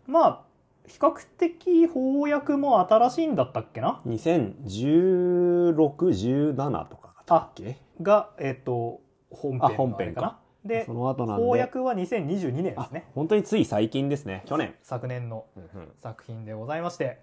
[0.08, 0.40] まあ
[0.86, 7.76] 比較的翻訳も新しいんだったっけな？2016、17とかだっけ？
[8.00, 10.20] がえっ、と本編本編か。
[10.20, 11.42] なでその後なんで。
[11.44, 13.06] 翻訳は2022年であすね。
[13.14, 14.42] 本当につい最近ですね。
[14.46, 14.74] 去年。
[14.82, 15.92] 昨年のうんうん。
[15.96, 17.18] 作品でございまして。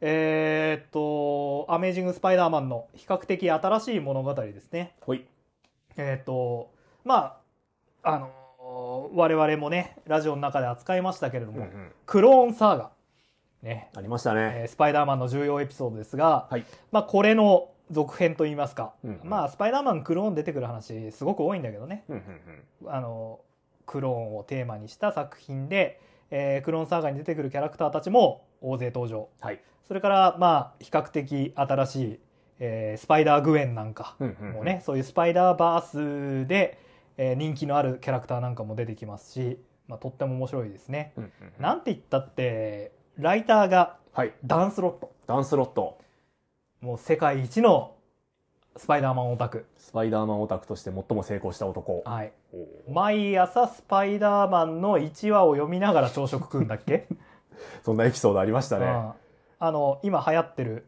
[0.00, 4.96] えーっと「アメージング・スパイダーマン」の比較的新しい物語ですね。
[5.00, 5.26] ほい。
[5.96, 6.72] えーっと
[7.04, 7.38] ま
[8.02, 8.30] ああの
[9.14, 11.66] 我々もねラジオの中で扱いましたけれども、
[12.06, 12.90] クローンサーガ
[13.64, 14.52] ね、ありましたね。
[14.56, 16.64] えースパイダーマンの重要エピソードですが、はい。
[16.92, 22.22] まあこれの続編といいますか、うんうんまあスパイダーマンクローン出てくる話すごく多いんだけどねうんうん
[22.86, 23.40] うんあの
[23.84, 26.00] クローンをテーマにした作品で、
[26.30, 29.60] えークローンサーガに出てくるキャラクターたちも大勢登場はい。
[29.86, 32.20] それからまあ比較的新しい、
[32.58, 36.78] えースパイダーグエンなんかうんうんうんもうね、そういうスパイダーバースで、
[37.18, 41.12] えー人気のあるキャラクターなんかも出てきますし、まあ、とっても面白いですね。
[41.16, 44.32] うんうんうんなんて言ったってライターがはい。
[44.44, 45.98] ダンスロットダンスロット。
[46.80, 47.94] もう世界一の
[48.76, 52.02] スパイダーマンオタク、スパイダーマンオタクとして最も成功した男。
[52.04, 52.32] はい、
[52.90, 57.06] 毎朝スパイダーマンの1話を読みながら朝食食うんだっけ、
[57.84, 58.86] そんなエピソードありましたね。
[58.86, 59.12] うん
[59.60, 60.84] あの今流行ってる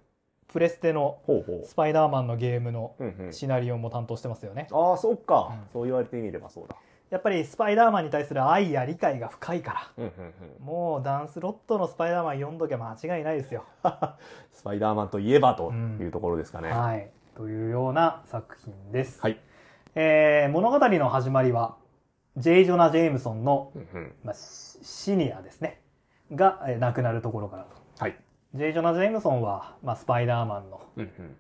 [0.49, 1.19] プレステの
[1.65, 2.95] スパイダーマンのゲームの。
[3.31, 4.67] シナリオも担当してますよね。
[4.73, 6.77] ああ、そっか、うんそう言われてみればそうだ。
[7.11, 9.91] やっぱりスパイダーマンに対する愛や理解が深いから。
[9.99, 10.65] うんうんうん。
[10.65, 13.65] もうダンスロットのスパイダーマン読んどきゃ間違いないですよ。
[14.53, 16.71] スパイダーマンといえばというところですかね。
[16.71, 17.11] はい。
[17.37, 19.21] というような作品です。
[19.21, 19.39] はい。
[19.95, 21.77] えー物語の始まりは、
[22.37, 25.81] ジェイ・ジョナ・ジェームソンの、うんうんまあ、シシニアですね。
[26.35, 27.77] が、えー亡くなるところからと。
[27.99, 28.17] はい。
[28.55, 31.37] ジェイ・ジョナ・ジェームソンは、まあ、スパイダーマンのうんうん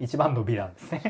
[0.00, 1.02] 一番のヴィランですね。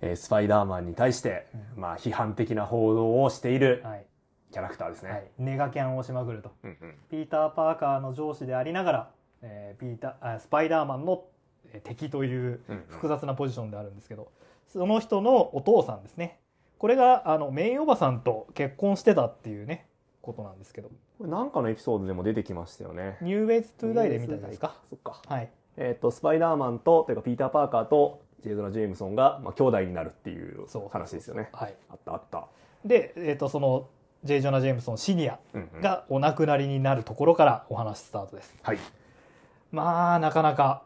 [0.00, 4.06] えースパイダーマンに対して、まあ、批判的な報道をしているはい。
[4.52, 5.10] キャラクターですね。
[5.10, 5.24] はい。
[5.38, 6.50] ネガキャンをしまくると。
[6.62, 9.10] うんうんピーター・パーカーの上司でありながら、
[9.42, 11.24] えーピーターあスパイダーマンの
[11.72, 14.30] えー敵といううんうん複雑なポジションであるんですけど、
[14.68, 16.38] その人のお父さんですね
[16.78, 19.86] これがあのメインおばさんと結婚してたっていうね
[20.22, 23.16] ことなんですけどこれなんかのエピソードでも出てきましたよね。
[23.22, 24.76] 「ニューウェイズ・トゥ・ダイ」で見たじゃないですか？
[24.90, 25.20] そっか。
[25.26, 31.48] はい、えっ、と、スパイダーマンと、というか、ピーター・パーカーと、ジェイドラ・ジェームソンが、まあ、兄弟になるっていう話ですよね。
[31.52, 32.46] はい、あったあった。
[32.84, 33.88] で、えー、とその
[34.24, 35.38] ジェイ・ジョナ・ジェームソンシニア
[35.80, 38.54] がお亡くなりになるところからお話スタートです。
[38.62, 38.78] はい。
[39.72, 40.82] まあなかなか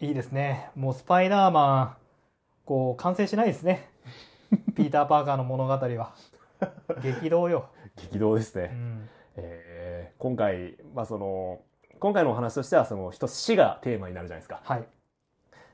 [0.00, 1.96] いいですねもうスパイダーマン
[2.64, 3.90] こう完成しないですね
[4.74, 6.14] ピーター・パーカーの物語は
[7.02, 8.70] 激動よ、激動ですね。
[8.72, 9.80] うん、えー
[10.20, 11.62] 今回、まあ、その、
[11.98, 14.60] 今回のお話としては、その、人死がテーマになるじゃないですか。
[14.62, 14.86] はい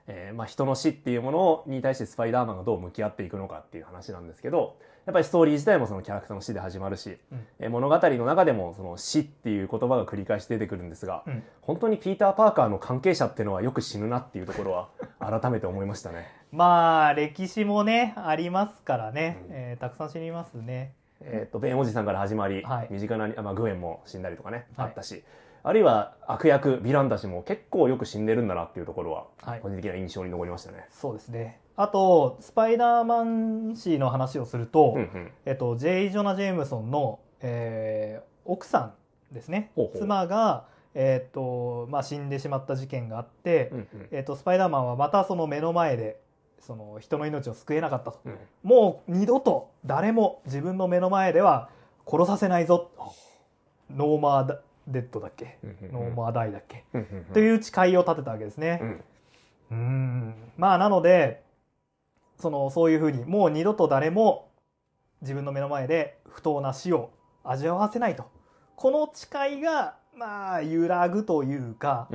[0.08, 7.46] えーまあ、人の死っていうものに対してスパイダーマンがどう向き合っていくのかっていう話なんですけど、やっぱりストーリー自体もそのキャラクターの死で始まるし、うん。
[7.60, 11.42] えー物語の中でもその死っていう言葉が繰り返し出てくるんですが、うん。
[11.60, 14.88] 本当にピーター・パーカーの関係者っていうのはよく死ぬなっていうところは
[15.40, 16.26] 改めて思いましたね。
[16.52, 19.54] まあ歴史もねありますからね、うん。
[19.54, 20.92] えーたくさん死にますね。
[21.20, 22.88] えっ、と、ベンおじさんから始まり、はい。
[22.90, 24.86] 身近な、あまあ、グエンも死んだりとかね、はい。
[24.88, 25.24] あったし、
[25.66, 29.60] あるいは悪役、ヴィランたちも結構よく死んでるんだなっていうところは、はい。
[29.60, 30.86] 個人的な印象に残りましたね。
[30.92, 31.60] そうですね。
[31.76, 35.32] あとスパイダーマン氏の話をすると、うんうん。
[35.44, 39.72] えっと、ジェイ・ジョナ・ジェームソンの、えー奥さんですね。
[39.96, 44.08] 妻が、えっとまあ、死んでしまった事件があって、うんうん。
[44.12, 46.20] えっと、スパイダーマンはまたその目の前で
[46.60, 48.20] その人の命を救えなかったと。
[48.24, 48.38] うん。
[48.62, 51.70] もう二度と誰も自分の目の前では
[52.08, 52.88] 殺させないぞ。
[53.90, 55.58] No more dead だっけ？
[55.92, 56.84] No more die だっけ？
[57.32, 58.80] という誓いを立てたわけですね。
[59.70, 59.78] うん。
[59.78, 60.34] ん。
[60.56, 61.42] まあなので
[62.38, 64.48] そのそういうふうにもう二度と誰も
[65.22, 67.10] 自分の目の前で不当な死を
[67.42, 68.24] 味わわせないと。
[68.76, 72.08] この誓いがまあ揺らぐというか、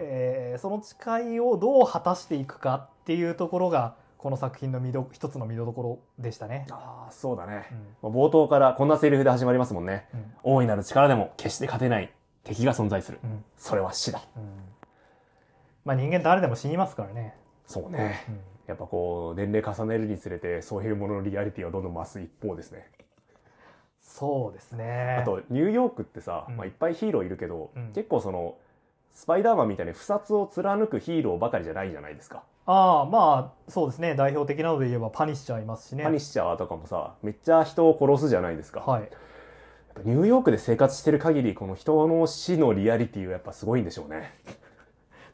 [0.00, 6.66] えーその誓いをどう果たしていくかっていうところがこの作品の見ど一つの見どころでしたね。
[6.70, 7.66] ああ、そうだね
[8.02, 8.08] う。
[8.08, 10.08] ん冒頭からこんなセリフで始まりますもんね。
[10.14, 12.12] うん大いなる力でも決して勝てない
[12.44, 13.18] 敵が存在する。
[13.22, 14.22] うんそれは死だ。
[14.36, 14.42] うん
[15.84, 17.34] まあ人間誰でも死にますからね。
[17.66, 18.24] そうね。
[18.28, 22.90] うんやっぱこう、年齢重ねるにつれて、そういうもののリアリティはどんどん増す一方ですね。
[24.00, 25.18] そうですね。
[25.20, 28.56] あと、ニューヨークってさ、うんまあ、いっぱいヒーローいるけど、うん結構その、
[29.12, 32.42] スパイダーマンみたいに不殺を貫くヒーローばかりじゃないじゃないですか。
[32.66, 36.02] ああまあそうですね代表的なので言えばパニッシャーいますしね。
[36.04, 38.80] パニッシャーとかもさ、めっちゃ人を殺すじゃないですか。
[38.80, 39.08] はい。
[40.04, 44.34] ニューヨークで生活してる限り、この人の死のリアリティはやっぱすごいんでしょうね。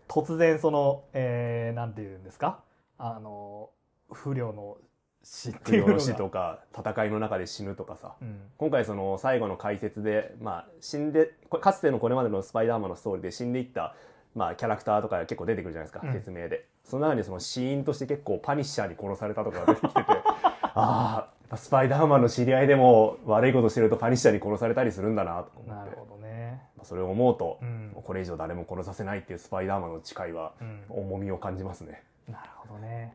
[0.09, 2.61] 突然その、えー、なんて言うんですか？
[2.99, 3.71] あの
[4.13, 4.77] 不慮の
[5.25, 8.13] 死って不いうのが良の死とか、戦いの中で死ぬとかさ。
[8.21, 13.97] うん今回その最後の解説で、まあ、死んでこかつてのこれまでのスパイダーマンのストーリーで死んでいった、
[14.35, 20.11] まあ、キャラクターとか結構出てくるじゃないですか、うん説明でその中にその死因として結構パニッシャーに殺されたとかが出てきてて
[20.75, 26.63] ああスパイダーマンの知り合いでも悪いことしてるとパニッシャーに殺されたりするんだなと思ってなるほどね。
[26.77, 27.97] まあそれを思うとう、ん。
[28.03, 32.03] これ以上誰も殺させないっていうスパイダーマンの誓いはうん、重みを感じますね。
[32.27, 33.15] なるほどね。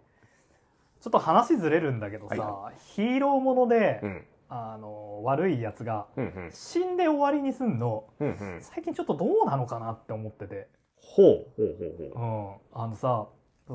[1.02, 10.68] ちょっと話ずれるんだけどさ、はいヒーローもので、うんあの悪いやつがうんうん死んで終わりにすんのうんうん最近ちょっとどうなのかなって思ってて、
[11.02, 13.28] ほうほうほううほん、あのさ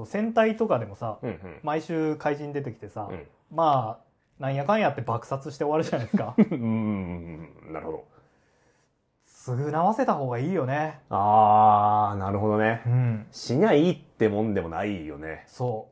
[0.06, 1.26] 戦隊とかでもさう。
[1.26, 8.04] うんうん毎週怪人出てきてさ、うんまあなんやかんやって爆殺して終わるじゃないですか うんなるほど。
[9.26, 12.82] 償わせた方がいいよねああ、なるほどね。
[12.87, 15.44] うん死にゃいいってもんでもないよね。
[15.46, 15.88] そ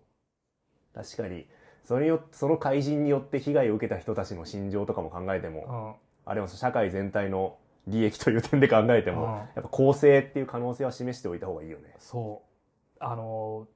[0.95, 1.47] 確かに。
[1.85, 5.95] それによその怪人によって被害を受けた人たちの心情とかも考えてう、うも、ん、
[6.27, 11.95] あるいは社会全体の利益という点で考えても、うんやっぱ公正っていう可能性は示しておいた方がいいよね。
[11.99, 13.67] そうあの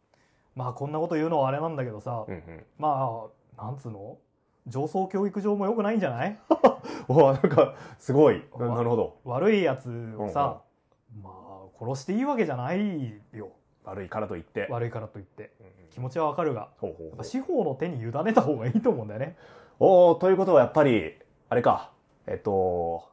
[0.54, 2.64] まあこんなこと言うのはあれなんだけどさ、うんうん。
[2.78, 4.18] まあなんつうの？
[4.66, 6.38] 上層教育上も良くないんじゃない？
[7.08, 8.42] おなんか、すごい。
[8.58, 9.16] なるほど。
[9.24, 10.62] 悪いやつをさ、
[11.22, 13.50] まあ殺していいわけじゃないよ
[13.84, 14.66] 悪いからといって。
[14.70, 16.88] 悪いからといってうんうん気持ちはわかるがほ
[17.18, 19.36] う司法の手に委ねた方がいいと思うんだよね
[19.78, 21.14] おーということはやっぱり、
[21.50, 21.90] あれか。
[22.26, 23.04] えっと、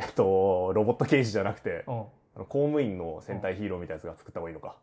[0.00, 2.00] えっと、ロボット刑事じゃなくて、うん。
[2.36, 4.76] あの公務員の戦隊ヒーローみたいなやつが作った方がいいのか。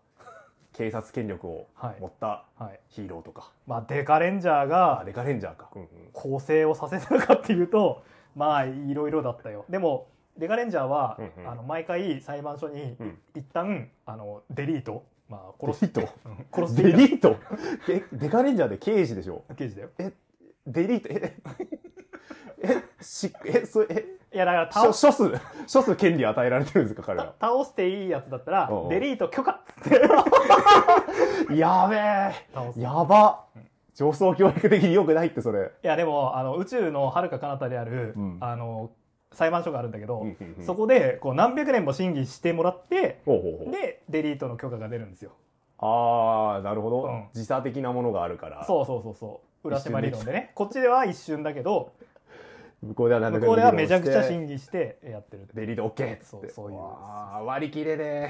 [0.74, 1.96] 警察権力をはい。
[2.00, 2.80] 持ったはい。
[2.90, 3.52] ヒーローとか。
[3.66, 5.70] まあデカレンジャーあ、がデカレンジャーか。
[5.76, 5.88] うんうん。
[6.14, 8.04] 構成をさせたのかっていうと
[8.36, 9.66] まあいろいろだったよ。
[9.70, 11.50] でもデカレンジャーは、うんうん。
[11.50, 13.18] あの毎回裁判所に、うん。
[13.34, 15.04] 一旦あのデリート。
[15.28, 16.14] まあ殺しデリート？
[16.26, 16.46] うん。
[16.52, 17.36] 殺してデリート？
[17.88, 19.44] デデカレンジャーで刑事でしょ？
[19.58, 19.90] 刑事だよ。
[20.68, 21.10] デリート？
[21.10, 21.38] え、
[22.60, 24.06] え、し、え、それ、え、
[24.38, 25.32] いやだから処倒処す、
[25.74, 27.34] 処す権利与えられてるんですか、彼は。
[27.42, 31.56] 倒していいやつだったらデリート許可っつって。
[31.58, 32.46] やべえ。
[32.54, 32.80] 倒す。
[32.80, 33.46] いやば。
[33.96, 35.72] 上層教育的に良くないって、それ。
[35.82, 38.38] やでもあの宇宙の遥か彼方である、うん。
[38.40, 38.92] あの
[39.32, 40.24] 裁判所があるんだけど、
[40.62, 43.72] そこでこう何百年も審議してもらってほうほうほう。
[43.72, 45.32] でデリートの許可が出るんですよ。
[45.80, 47.28] ああ、なるほど、うん。
[47.34, 48.64] 時差的なものがあるから。
[48.66, 49.68] そうそうそうそう。
[49.68, 50.52] 浦島理論でね。
[50.54, 51.94] こっちでは一瞬だけど
[52.84, 56.26] 向こうでは何向こうではめちゃくちゃ議審議してやってるデリート OK っつって。
[56.26, 58.30] そうそういう割り切れね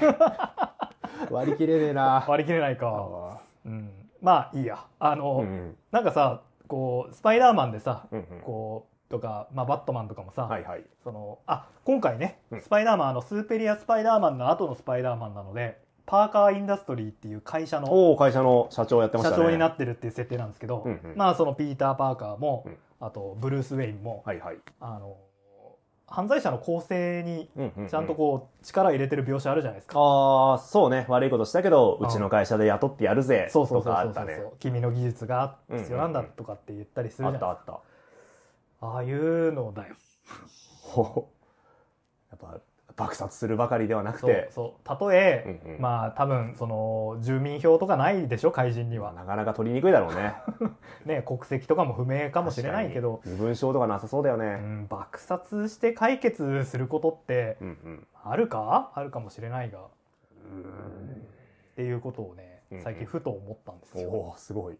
[1.30, 2.24] 割り切れねえな。
[2.26, 3.90] 割り切れないか、あうん、
[4.22, 4.78] まあいいや。
[4.98, 8.40] あーの、うんなんかさこうスパイダーマンでさうんうん。
[8.40, 10.84] こうとか、まあ、バットマンとかもさ、はいはい。
[11.02, 12.60] そのあ今回ね、うん。
[12.60, 19.36] スパイダーマンあのスーペリアスパイダーマンの後のスパイダーマンなのでパーカーインダストリーっていう会社の会社の社長やってましたね。
[19.36, 21.12] 社長になってるっていう設定なんですけど、うんうん。
[21.16, 24.58] まあそのピーター・パーカーも、うんあとブルース・ウェインも、はいはい。
[24.80, 25.16] あの
[26.10, 29.98] 犯罪者の構成にうんうんうんちゃんとこう力入れてる描写あるじゃないですか。
[29.98, 31.04] ああ、そうね。
[31.08, 33.48] 悪いことしたけど、うんうちの会社で雇ってやるぜ。
[33.50, 34.42] そうそうそうとかそうそう、あったね。
[34.58, 37.64] 君の技術が必要なんだうんうんうんとかって言ったりするあじゃないですか。
[37.64, 37.80] ったあっ
[38.80, 38.86] た。
[38.86, 39.94] ああいうのだよ。
[42.30, 42.60] やっぱ、
[42.98, 45.80] 爆殺するばかりではなくて、そうたとえ、うんうん。
[45.80, 49.12] まあ多分その住民票とかないでしょ怪人には。
[49.12, 50.34] なかなか取りにくいだろうね。
[51.06, 54.56] ね国籍とかも不明かもしれないけど、身分証とかなさそうだようね。
[54.56, 58.06] ん、爆殺して解決することってうんうん。
[58.24, 58.90] あるか？
[58.94, 59.78] あるかもしれないが。
[59.78, 59.82] っ
[60.44, 61.26] うん。
[61.76, 64.78] ていうことをねうんうん最近ふと思ったんですよ、おおすごい。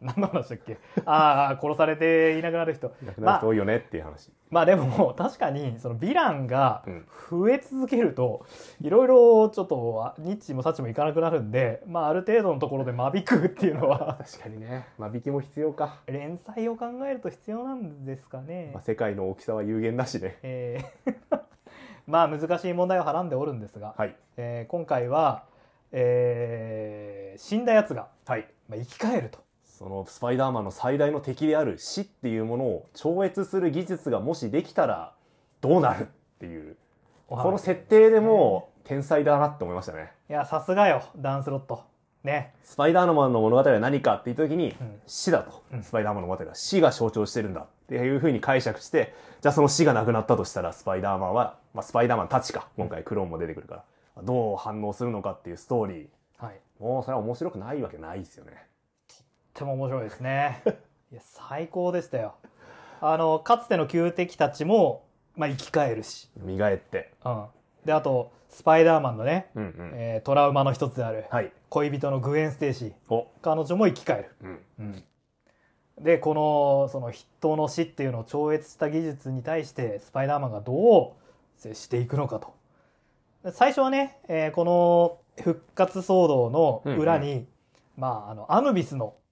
[0.00, 0.78] 何の話だっけ？
[1.06, 4.30] ああ殺されていなくなる人いなくなる人多いよねっていう話。
[4.50, 8.46] まあでも確かにそのヴィランがうん増え続けると
[8.80, 14.86] いろいろちょっとあニッチもサッチもいかなくなるんで、まあ、ある程度のところで間引くっていうのは確かにね。
[14.98, 15.96] 間引きも必要か。
[16.06, 18.82] 連載を考えると必要なんですかねまあ、。
[18.82, 20.38] 世界の大きさは有限だしね。
[20.42, 21.38] えー
[22.06, 24.16] まあ難しい問題をはらんでおるんですが、はい。
[24.38, 25.44] えー今回は、
[25.92, 28.48] えー死んだやつが、はい。
[28.68, 29.38] まあ、生き返ると。
[29.78, 35.12] そのスパイダーマンの最大の敵である死っていうものを超越する技術がもしできたら
[35.60, 36.06] どうなるっ
[36.40, 36.76] ていう。
[37.28, 40.10] この設定でもう天才だなって思いましたね。
[40.28, 41.84] いやさすがよダンスロット。
[42.24, 42.54] ね。
[42.64, 53.84] スパイダーマンの物語は何かって言った時に、うん死だと、うんスパイダーマンの物語は死が象徴してるんだっていうふうに解釈して、じゃあその死がなくなったとしたらスパイダーマンは、まあ、スパイダーマンたちか、今回クローンも出てくるか
[54.16, 56.44] ら、どう反応するのかっていうストーリー。
[56.44, 56.60] はい。
[56.80, 58.67] もうそれは面白くないわけないですよね。
[59.58, 60.62] とても面白いですね。
[61.10, 62.34] いや最高でしたよ。
[63.00, 66.30] あのかつての旧敵たちも、まあ、生き返るし。
[66.38, 67.12] 蘇って。
[67.24, 67.46] うん。
[67.84, 69.90] であとスパイダーマンのね、うんうん。
[69.94, 71.50] えートラウマの一つであるはい。
[71.70, 73.14] 恋人のグエン・ステイシー。
[73.14, 73.26] お。
[73.42, 74.30] 彼女も生き返る。
[74.42, 74.60] うん。
[74.78, 75.04] うん、
[76.04, 81.12] でこのその人の死っていうのを超越した技術に対してスパイダーマンがどう
[81.56, 82.54] 接していくのかと
[83.50, 87.46] 最初はね、えーこの復活騒動の裏に、
[87.96, 89.27] まあ、あのアヌビスのうん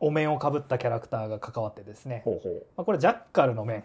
[0.00, 2.66] お面をかぶったキャラクターが関わってですね、ほうほう。
[2.76, 3.84] まあ、これジャッカルの面、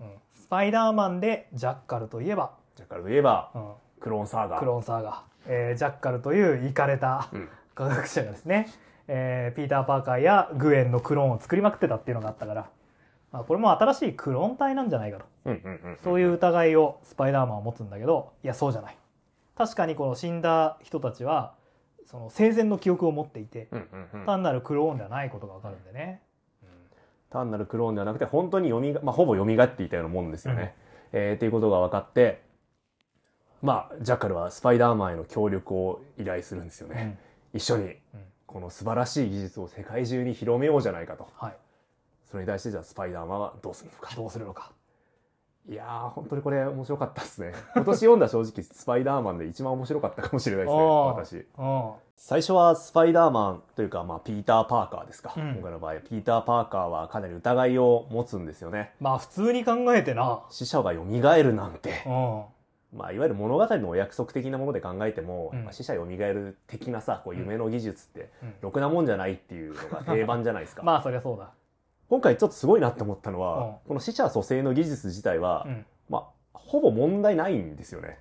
[0.00, 0.06] うん。
[0.32, 3.72] スパイダーマンでジャッカルといえば、じゃあからといえば、うん。
[4.00, 4.58] クローンサーガー。
[4.60, 5.16] クローンサーガー、
[5.46, 7.48] えージャッカルというイかれたうん。
[7.74, 8.68] 科学者がですね、
[9.08, 12.70] えーピーター・パーカーやグエンのクローンを作りまくってたっていうのがあったから、
[13.32, 15.24] まあ、これも新しいクローン体なんじゃないかと。
[15.46, 15.98] うんうんうん。
[16.02, 18.96] そういう疑いをスパイダーマンは持つんだけどいやそうじゃない。
[19.56, 21.54] 確かにこの死んだ人たちは
[22.10, 24.26] その生前の記憶を持っていてうんうんうん。
[24.26, 26.22] 単なるクローンではないことがわかるんでね、
[27.28, 30.74] 単なるクローンではなくて、本当に蘇が、まあ、ほぼ蘇っていたようなもんですよね。
[31.12, 32.42] えーっていうことが分かって、
[33.60, 37.18] まあ、ジャッカルはスパイダーマンへの協力を依頼するんですようんね。
[37.52, 37.98] 一緒に、うん
[38.46, 41.28] この素晴らしい技術を世界中に広めようじゃないかと。
[41.36, 41.56] はい
[42.30, 44.16] それに対して、じゃあスパイダーマンはどうするのか。
[44.16, 44.72] どうするのか
[45.68, 47.52] いやー、本当にこれ面白かったですね。
[47.74, 51.46] 今年読んだ正直、スパイダーマンで一番面白かったかもしれないですね、私。
[51.58, 55.34] うん最初はスパイダーマンというか、まあ、ピーター・パーカーですか。
[55.36, 58.92] うん今回の場合、ピーター・パーカーはかなり疑いを持つんですよね。
[58.98, 62.08] まあ普通に考えてな死者が蘇るなんてう。
[62.08, 62.44] ん
[62.98, 70.82] まあ、いわゆる物語のお約束的なもので考えても、うんまあ死者蘇る的なさ、こう夢の技術って、うんろくなもんじゃないっていうのが定番じゃないですか。
[70.84, 71.50] まあそりゃそうだ
[72.08, 73.74] 今回ちょっとすごいなって思ったのは、うん。
[73.88, 75.86] この死者蘇生の技術自体は、うん。
[76.08, 78.18] まあ、ほぼ問題ないんですよね。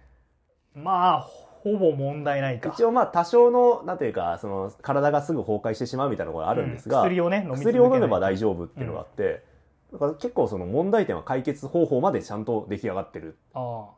[0.76, 2.70] まあほぼ問題ないか。
[2.74, 9.44] 一応まあ多少の、なんていうか、その体がすぐ崩壊してしまうみたいなことがあるんですが、うん薬をね飲薬を飲めば大丈夫っていうのがあって、
[9.92, 13.38] だから結構その問題点は解決方法までちゃんと出来上がってる。
[13.54, 13.90] あ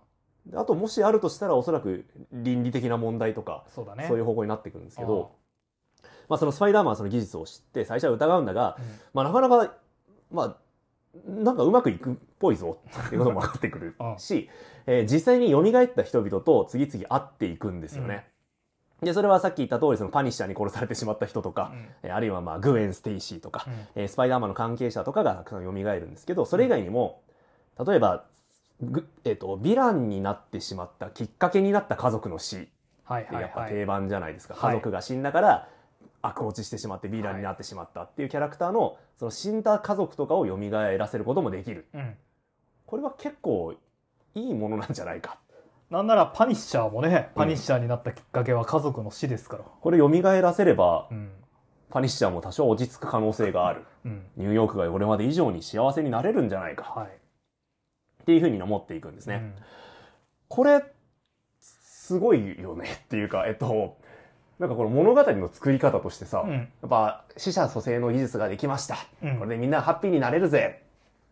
[0.45, 4.05] であともしあるとしたらおそらく倫理的な問題とか、あそうだね。
[4.07, 5.31] そういう方向になってくるんですけど、
[6.29, 8.85] まあそのスパイダーマンはその技術を知って最初は疑うんだが、うん。
[9.13, 9.73] まあなかなか、
[10.31, 10.55] まあ、
[11.27, 14.49] なんかうまくいくっぽいぞっていうことも分かってくる うんし、
[14.85, 18.27] えー実際に蘇った人々と次々会っていくんですよね。
[19.01, 21.71] で、それはさっき言った通りそのパニッシャーに殺されてしまった人とか、
[22.03, 23.73] えーあるいはまあグウェン・ステイシーとか、うん。
[23.95, 27.21] えースパイダーマンの関係者とかがたくさん蘇るんですけど、それ以外にも、
[27.83, 28.25] 例えば、
[28.81, 32.69] ぐえっ、と、ヴィランになってしまったきっかけになった家族の死。
[33.03, 34.53] はいってやっぱ定番じゃないですか。
[34.53, 34.75] はい。
[34.75, 35.67] 家族が死んだから
[36.21, 41.87] 悪落ちしてしまってヴィランになってしまったっていうキャラクターの、その死んだ家族とかを蘇らせることもできる。
[41.93, 42.15] うん
[42.85, 43.75] これは結構
[44.33, 45.37] いいものなんじゃないか。
[45.91, 51.31] なんならパニッシャーもねパニッシャーになったきっかけは家族の死ですからこれ蘇らせれば、うん
[51.91, 53.83] パニッシャーも多少落ち着く可能性がある。
[54.05, 56.83] うんニューヨークがこれまで以上に幸せになれるんじゃないか。
[56.83, 59.35] はいっていうふうに思っていくんですね。
[59.35, 59.53] うん
[60.49, 60.83] これ、
[61.59, 63.98] すごいよねっていうか、えっと、
[64.59, 68.97] なんかこの物語の作り方としてさ、うんやっぱ死者蘇生の技術ができました。
[69.23, 70.81] うんこれでみんなハッピーになれるぜ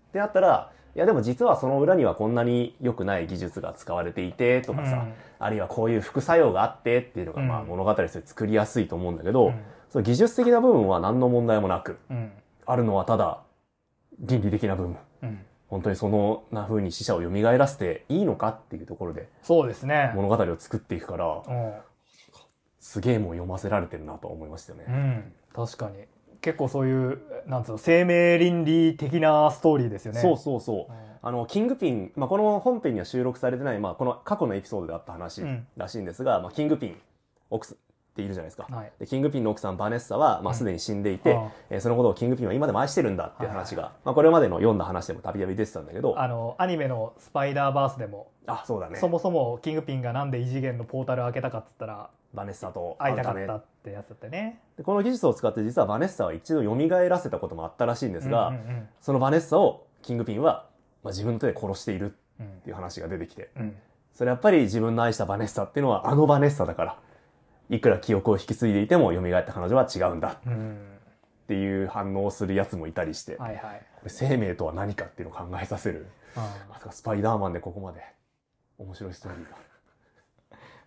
[0.09, 12.31] ってなったら、いやでも実はその裏にはこんなに良くない技術が使われていてとかさ、うんあるいはこういう副作用があってっていうのがまあうん物語として作りやすいと思うんだけど、うんその技術的な部分は何の問題もなく、うん
[12.65, 13.39] あるのはただ
[14.19, 14.97] 倫理的な部分。
[15.23, 20.13] うん本当にそのな風に死者を蘇らせていいのかっていうところでそうですね。
[20.15, 21.73] 物語を作っていくから、うん。
[22.87, 24.97] すげえもう読ませられてるなと思いましたようね。
[24.97, 25.33] ん。
[25.53, 26.05] 確かに。
[26.39, 30.21] 結構そういう、なんつうの、生命倫理的なストーリーですよね。
[30.21, 30.91] そうそうそう。
[30.91, 36.95] うんあの、キングピン、まあ、この本編には収録されてない、まあ、この過去のエピソードであった話うんらしいんですが、まあ、キングピン、
[37.49, 37.79] 奥さんっ
[38.15, 38.67] ているじゃないですか。
[38.71, 38.91] はい。
[38.99, 48.31] で、キングピンの奥さん、バネッサは、まあ、うんすでに死んでいて、ああえーそのことをキングピンは今でも愛してるんだっていう話が、まあ、これまでの読んだ話でもたびたび出てたんだけど、ああの、アニメのスパイダーバースでも、
[48.65, 49.09] そうだねそ。
[49.09, 54.59] もそもキングピンがなんで異次元のポータル開けたかっつったら、バネッサと会いたかったってやつだったね。
[54.77, 56.75] でこの技術を使って実はバネッサは一度蘇
[57.09, 60.67] らせたこともあったらしいんですが、うんうんそのバネッサをキングピンは、
[61.03, 63.75] まあ、自分の手で殺しているうんっていう話が出てきて、うん
[64.13, 66.99] それやっぱり自分の愛したバネッサっていうのはあのバネッサだから、
[67.69, 70.53] いくら記憶を引き継いでいても蘇った彼女は違うんだうん。
[70.53, 70.75] うん。
[71.43, 73.85] っていう反応をするやつもいたりして、はいはい。
[73.95, 76.07] これ生命とは何かっていうのを考えさせる。
[76.35, 78.01] うんまさかスパイダーマンでここまで
[78.79, 79.55] 面白いストーリーが。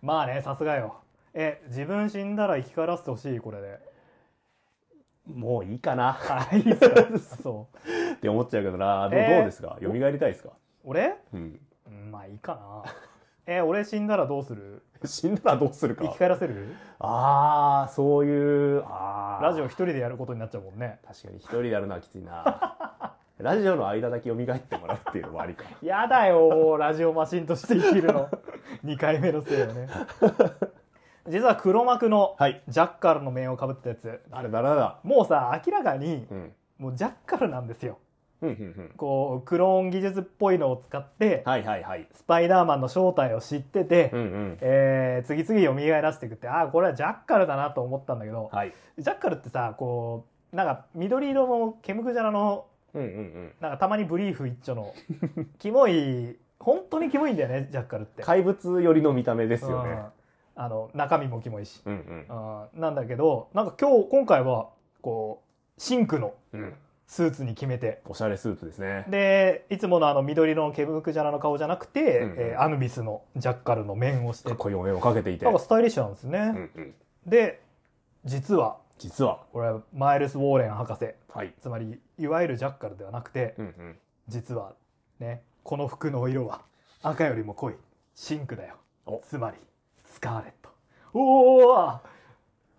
[0.01, 0.97] まあね、さすがよ。
[1.33, 3.79] え、自分死んだら生き返らせてほしい、これで。
[5.27, 6.95] もういいかなはい、いいっすか？
[7.43, 8.13] そう。
[8.13, 9.07] って思っちゃうけどな。
[9.09, 9.77] どうえーどうですか？
[9.81, 10.49] 蘇りたいですか？
[10.83, 11.15] 俺？
[11.33, 11.59] うん。
[11.87, 12.83] うんまあいいかな。
[13.45, 14.83] え、俺死んだらどうする？
[15.05, 16.75] 死んだらどうするか生き返らせる？
[16.99, 19.43] ああ、そういう、ああ。
[19.43, 20.99] ラジオ一人でやることになっちゃうもんね。
[21.07, 23.15] 確かに一人でやるのはきついな。
[23.37, 25.63] ラジオの間だけ蘇ってもらうっていうのもありか。
[25.81, 28.29] やだよ、ラジオマシンとして生きるの。
[28.85, 29.87] 2回目のせいよね。
[31.27, 32.61] 実は黒幕のはい。
[32.67, 34.21] ジャッカルの面をかぶったやつ。
[34.31, 34.99] 誰だ誰だ？
[35.03, 36.51] もうさ、明らかにうん。
[36.79, 37.99] もうジャッカルなんですよ。
[38.41, 38.91] うん。
[38.97, 42.07] こう、クローン技術っぽいのを使って、はいはいはい。
[42.11, 44.57] スパイダーマンの正体を知ってて、うんうん。
[44.61, 48.73] えー次々蘇らせていくって、ああ、これはジャッカルだなと思ったんだけど、はい。
[48.97, 52.65] ジャッカルってさ、こう、なんか緑色のケムクジャラの、
[52.95, 53.51] うんうんうん。
[53.61, 54.93] なんかたまにブリーフ一丁の、
[55.59, 58.23] キモい、本当にキモいんだよね、ジャッカルって。
[58.23, 59.91] 怪物寄りの見た目ですよね。
[59.91, 60.03] うん
[60.63, 61.81] あの、中身もキモいし。
[61.85, 62.69] うんうん。
[62.73, 64.69] うんなんだけど、なんか今日、今回は、
[65.01, 65.41] こ
[65.77, 66.73] う、シンクのうん。
[67.07, 69.05] スーツに決めて、おしゃれスーツですね。
[69.09, 75.43] で、いつものあの緑色のケムクジャラの顔じゃなくて、うんうんえーアヌビスのジャッカルの面をしてかっ、こいいお面をかけていて。
[75.43, 76.39] なんかスタイリッシュなんですね。
[76.39, 76.93] うんうん。
[77.25, 77.59] で、
[78.23, 79.43] 実は、実は。
[79.51, 81.53] これはマイルス・ウォーレン博士、はい。
[81.59, 83.95] つまり、いわゆるジャッカルではなくて、うんうん。
[84.29, 84.71] 実は、
[85.19, 86.61] ね、この服の色は
[87.01, 87.75] 赤よりも濃い、
[88.15, 89.21] シンクだよお。
[89.27, 89.57] つまり、
[90.11, 90.69] スカーレット。
[91.13, 91.99] おー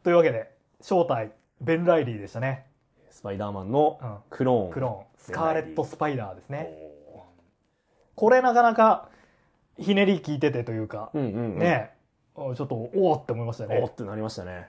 [0.05, 2.66] というわけで、正体、ベン・ライリーでしたね。
[3.11, 4.16] スパイダーマンのうん。
[4.28, 4.70] クローン。
[4.72, 6.68] クローン、スカーレット・スパイダーですね。
[7.09, 7.24] お
[8.14, 9.09] これなかなか、
[9.78, 11.59] ひねり効いててというか、ーうんうんうん。
[11.59, 11.95] ね、
[12.37, 13.80] ちょっと、おーって思いましたね。
[13.83, 14.68] おーってなりましたね。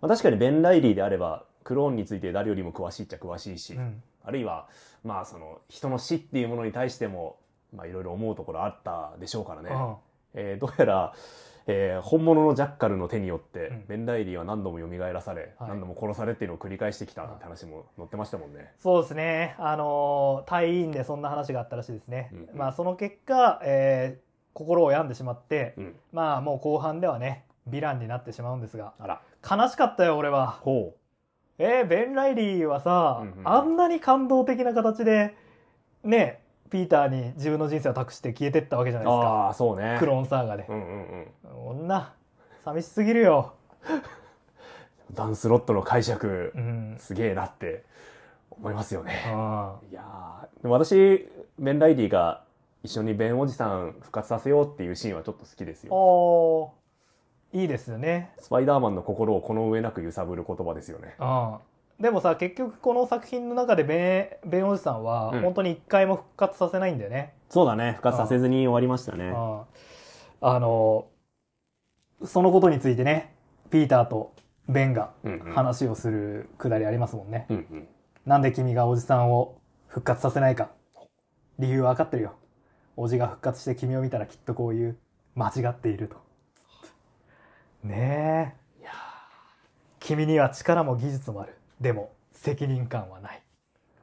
[0.00, 4.02] まあ、確かにベン・ライリーであれば、クローンについて誰よりも詳しいっちゃ詳しいし、うん。
[4.24, 4.68] あるいは、
[5.04, 7.36] まあその、人の死っていうものに対しても、
[7.74, 9.70] まあいろいろ思うところあったでしょうからね。
[9.70, 9.94] うん
[10.34, 11.14] えーどうやら、
[11.68, 18.72] えー本物のジャッカルの手によって、うんベン・ライリーは何度も蘇らされ、はい何度も殺されっていうのを繰り返してきたって話も載ってましたもんね。
[18.78, 19.54] そうですね。
[19.58, 22.30] あのー、隊員でそんな話があったらしいですね。
[22.32, 25.94] うんまあ、その結果、えー心を病んでしまって、うん。
[26.10, 29.20] まあ、もう後半ではね、ヴィランになってしまうんですが、あら。
[29.48, 30.50] 悲しかったよ、俺は。
[30.50, 30.96] ほ
[31.58, 35.36] えーベン・ライリーはさ、うんうんあんなに感動的な形で、
[36.02, 36.40] ね、
[36.70, 39.04] ピーターに自分の人生を託して消えてったわけじゃう。
[39.04, 39.28] ないですか。
[39.28, 39.96] ああ、そうね。
[39.98, 40.72] クローンサーガでう。
[40.72, 41.26] んうん
[41.72, 41.84] うん。
[41.84, 42.12] 女、
[42.64, 43.54] 寂しすぎるよ。
[45.14, 46.96] ダンスロットの解釈う、ん。
[46.98, 47.84] すげえなって
[48.50, 49.22] 思いますよね。
[49.26, 52.42] あいやーでも私、ベン・ライリーが
[52.82, 55.94] 一緒にベンおじさん復活させようっていうシーンはちょっと好きですあよ。
[55.94, 58.32] おーいいですよね。
[58.38, 61.14] スパイダーマンの心をこの上なく揺さぶる言葉ですよね。
[61.18, 61.56] うん
[62.00, 67.34] でもさ結局この作品の中でベンベンおじさんはうん本当に一回も復活させないんだよね。
[67.50, 67.92] そうだね。
[67.92, 69.26] 復活させずに終わりましたね。
[69.26, 69.60] うん
[70.40, 71.06] あの
[72.24, 73.34] そのことについてね
[73.70, 74.32] ピーターと
[74.68, 75.52] ベンがうんうん。
[75.52, 77.46] 話をするくだりありますもんね。
[77.48, 77.88] うんうん。
[78.26, 80.70] なんで君がおじさんを復活させないか
[81.58, 82.34] 理由は分かってるよ。
[82.96, 84.98] おじが復活して君を見たらきっとこういう
[85.34, 86.16] 間違っていると。
[87.82, 88.68] ねえ。
[90.00, 91.57] 君には力も技術もある。
[91.80, 93.42] でも責任感はない。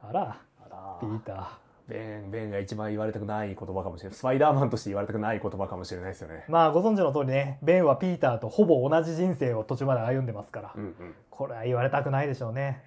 [0.02, 1.46] あら、ーあらピーター。
[1.88, 4.18] ベン、ベンが一番言われたくない言葉かもしれない。
[4.18, 6.44] スパイダーマンとして言われたくない言葉かもしれないですよね。
[6.48, 11.14] まあご存知の通りね、ベンはピーターとほぼ同じ人生を途中まで歩んでますから、うんうん。
[11.30, 12.82] これは言われたくないでしょうね。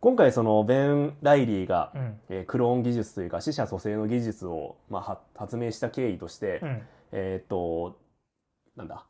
[0.00, 2.20] 今回そのベン・ライリーが、うん。
[2.28, 6.82] えークローン技術というか死者蘇生の技術を、まあ、は発明した経緯として、うん。
[7.12, 7.98] えーっと、
[8.74, 9.04] なんだ。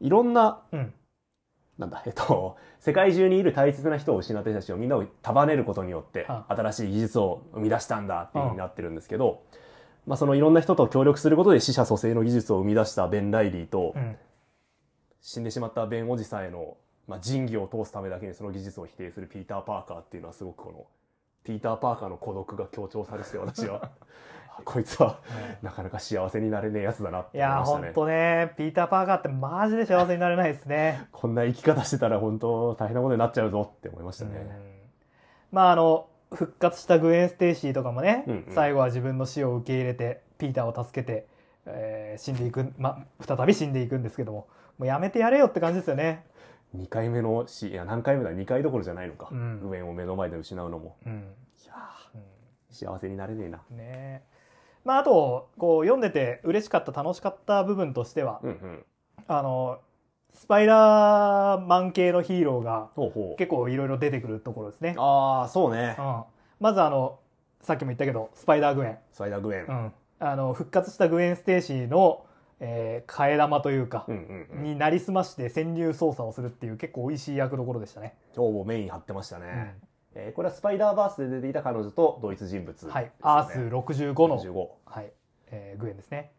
[0.00, 0.92] いろんなうん。
[1.78, 9.42] なんだ、えっと、世界中にいる大切な人を失った人たちをみんなを束ねることによっては、新しい技術を生み出したんだっていうふうになってるんですけど、
[10.06, 14.16] まあそのいろんな人と協力することで死者蘇生の技術を生み出したベン・ライリーと、うん。
[15.20, 16.76] 死んでしまったベンおじさんへの、
[17.08, 20.86] まあ、仁義を通すためだけにその技術を否定するピーター・パーカーっていうのはすごくこの、
[21.42, 23.90] ピーター・パーカーの孤独が強調されてて私は、あ
[24.64, 25.20] こいつは
[25.62, 27.86] なかなか幸せになれねえやつだなっていやー、思いましたね。
[27.86, 31.06] ほんとね、ピーター・パーカーってマジで幸せになれないですね。
[31.12, 34.30] こんな生き方してたら本当大変なことになっちゃうぞって思いましたね。
[34.38, 34.76] うん
[35.52, 41.26] まああの復活したグウェン・ステイシーとかもね、うんうん最後は自分の死を受け入れてピーターを助けて、
[41.66, 44.48] えー死んでいく、ま、再び死んでいくんですけども
[44.78, 46.24] もうやめてやれよって感じですよね。
[46.76, 49.28] 2回目の死、いや何回目だ ?2 回どころじゃないのか。
[49.30, 50.96] うんグエンを目の前で失うのも。
[51.06, 51.34] うん
[51.64, 53.60] いやー幸せになれねえな。
[53.70, 54.24] うんね
[54.86, 58.84] まああとこう読んでて嬉しかった楽しかった部分としては、うんうん。
[59.26, 59.80] あの
[60.32, 62.90] スパイダーマン系のヒーローが。
[63.36, 64.94] 結構いろいろ出てくるところですね。
[64.98, 66.02] ああ、そうねう。
[66.02, 66.22] ん、
[66.60, 67.18] まずあの
[67.62, 68.98] さっきも言ったけどスパイダーグウェン。
[69.12, 69.64] スパイダーグウェン。
[69.66, 72.24] うん、あの復活したグウェン・ステイシーの、
[72.60, 74.62] えー替え玉というかう、んうんうん。
[74.62, 78.14] になりすまして潜入捜査をするっていう結構美味しい役どころでしたね。
[78.36, 79.46] 今日もメイン張ってましたね。
[79.80, 79.88] うん
[80.18, 82.92] えーこれはスパイダーバースで出ていた彼女と同一人物ね。
[82.92, 84.68] はい、アース65の、65。
[84.86, 85.12] はい
[85.50, 86.32] えーグウェンですね。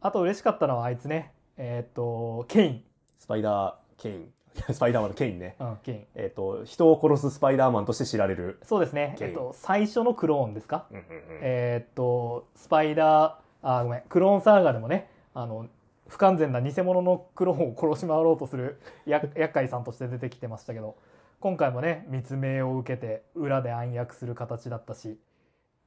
[0.00, 2.84] あと嬉しかったのはあいつね、えーっとケイン、
[3.18, 4.32] スパイダー、ケイン。
[4.72, 5.56] スパイダーマンのケインね。
[5.60, 6.06] うん、ケイン。
[6.14, 8.58] えっ、と、人を殺すスパイダーマンとして知られる。
[8.62, 15.66] そうですね、えっと、最初のクローンですか、うんうんうんえーっとスパイダーあごめんクローンサーガでもねあの
[16.08, 20.96] 不完全な偽物のクローンを殺し回ろうとするや 厄介さんとして出てきてましたけど
[21.40, 25.18] 今回もね密命を受けて裏で暗躍する形だったし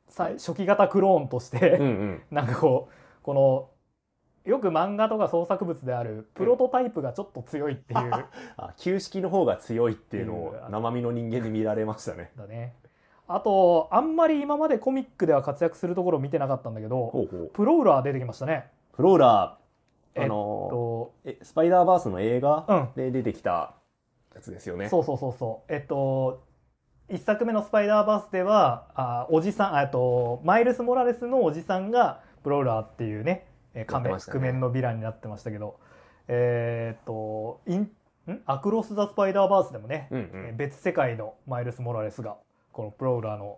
[0.08, 2.22] さ初期型クローンとして、うんうん。
[2.32, 3.70] なんかこうこの
[4.46, 8.26] よく漫画とか創作物であるプロトタイプがちょっと強いっていう、
[8.58, 12.32] あ、旧式の方が強いっていうのをうん生身の人間に見られましたね。
[12.36, 12.74] だね
[13.28, 17.28] あとあんまり今までコミックでは活躍するところを見てなかったんだけど。
[17.54, 23.76] プロウラー出てきましたねフローラー、えっあのとーえ、スパイダーバースの映画うんで出てきた
[24.36, 24.90] やつですよね。
[24.90, 26.44] そうそうそうそうえっと
[27.10, 35.80] 一作目の「スパイダーバース」ではあおじさんあえっとマイルス・モラレスのおじさんがプロウラーっていうねえー仮面、ね覆面のヴィランになってましたけど
[36.28, 38.42] えーっとインん？
[38.46, 40.58] アクロス・ザ・スパイダーバースでもね、うんうえーん。
[40.58, 42.38] 別世界のマイルス・モラレスが
[42.72, 43.58] このプロウラーの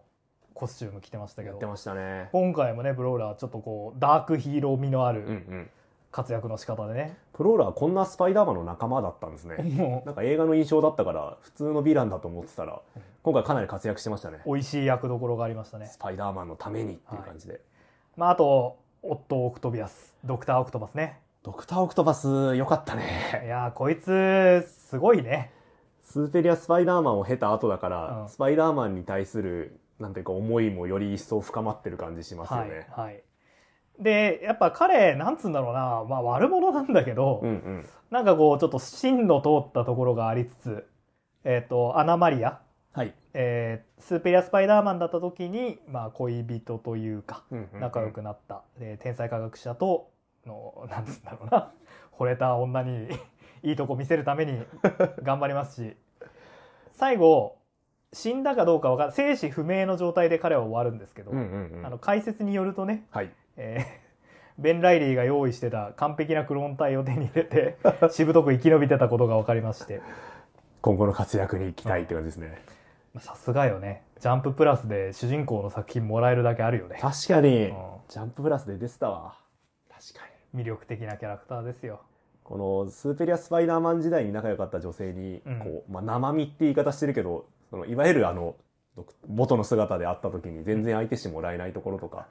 [0.53, 2.29] コスチューム着てましたけどやってましたね。
[2.31, 5.69] 今回もねプロウラーちょっとこうダークヒーロー味のあるん。
[6.11, 9.55] 活躍の仕方でね、プロウラーこんなスパイダーマンの仲間だったんですね。
[9.63, 12.81] もなんか映画の印象だったから普通のヴィランだと思ってたら
[13.23, 14.53] 今回かなり活躍してましたねう。
[14.53, 17.61] 美味しい役どころがありましたねスパイダーマンのためにっていう感じで。
[18.15, 23.45] まあ、あとオットー・オクタビアスドクター・オクトパスねドクターオクトパスよかったいね。
[23.47, 25.51] やーこいつすごいね
[26.03, 32.87] スーペリアスパイダーマンを経た後だから、うんスパイダーマンに対するなんていうか思いもより一層深まってる感じしますよはいね。
[32.91, 33.23] はい
[33.99, 37.85] でやっぱ彼なんつうんだろうな、まあ、悪者なんだけど、うんうん。
[38.09, 40.87] なんかこうちょっと芯の通ったところがありつつ
[41.43, 42.59] えっ、とアナマリア、
[42.93, 43.13] はい。
[43.33, 47.43] えースーペリア・スパイダーマンだった時に、まあ、恋人というか
[47.79, 50.09] 仲良くなった、で天才科学者と
[50.45, 51.71] のなんつうんだろうな
[52.17, 53.07] 惚れた女に
[53.63, 54.59] いいとこ見せるために
[55.21, 55.95] 頑張りますし
[56.93, 57.57] 最後
[58.13, 61.85] 死んだかどうかわかん生死不明の状態で彼は終わるんですけど、うんうんうん。
[61.85, 63.31] あの解説によるとね、はい。
[63.57, 64.01] えー
[64.61, 67.77] ベン・ライリーが用意してた完璧なクローン体を手に入れて
[68.11, 70.01] しぶとく生き延びてたことが分かりまして。
[70.81, 72.57] 今後の活躍に期待って感じですね。
[73.13, 74.03] まあさすがよね。
[74.19, 76.97] ジャンププラスで主人公の作品もらえるだけあるよね。
[76.99, 77.75] 確かに、うん。
[78.07, 79.35] ジャンププラスで出てたわ。
[79.89, 80.61] 確かに。
[80.61, 82.01] 魅力的なキャラクターですよ。
[82.43, 85.59] このスーペリアスパイダーマン時代に仲良かった女性に、うん。
[85.59, 88.55] こう、まあ、生身って言い方してるけど、そのいわゆるあの、
[88.95, 92.27] ど元の姿で会った時に全然相手してもらえないところとか、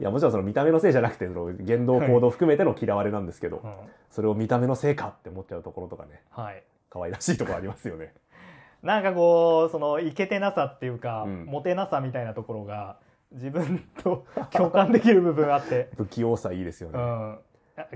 [0.00, 3.72] いや、もちろんその見た目のせいじゃなくて、その言動行動含めての嫌われなんですけど、うん
[4.10, 6.62] それを見た目のせいかって思っちゃうところとかね、はい。
[6.88, 8.14] 可愛らしいところありますよね。
[8.82, 11.44] なんかこうそのイケてなさっていうか、うん。
[11.44, 12.96] モテなさみたいなところが
[13.32, 15.90] 自分と共感できる部分あって。
[15.98, 16.98] 不器用さいいですよね。
[16.98, 17.38] うん。
[17.76, 17.86] あ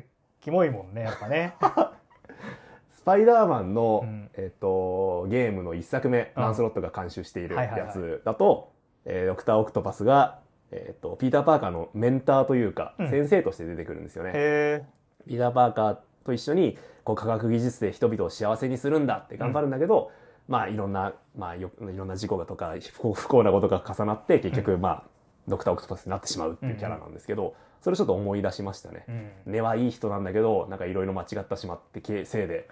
[0.41, 1.55] キモいもんねやっぱね。
[2.93, 4.31] スパイダーマンの、うん。
[4.35, 6.43] えっと、ゲームの一作目、うん。
[6.43, 7.89] ランスロットが監修しているはいはいはい。
[7.89, 8.73] やつだと、
[9.05, 10.42] えードクター・オクトパスが、
[10.73, 13.11] えっと、ピーター・パーカーのメンターというか、うん。
[13.11, 14.33] 先生として出てくるんですよね。
[14.35, 14.85] へ
[15.27, 20.11] ピーター・パーカーと一緒に、こう、科学技術で人々を幸せにするんだって頑張るんだけど、
[20.49, 22.75] まあ、いろんな、まあ、よいろんな事故がとか、
[23.15, 25.03] 不幸なことが重なって、結局、まあ、
[25.49, 29.05] ドクター・オクトパスになってしまうっていうキャラなんですけど、それちょっと思い出しましたね。
[29.45, 32.69] 根はいい人なんだけど、なんかいろいろ間違ってしまってけせいで、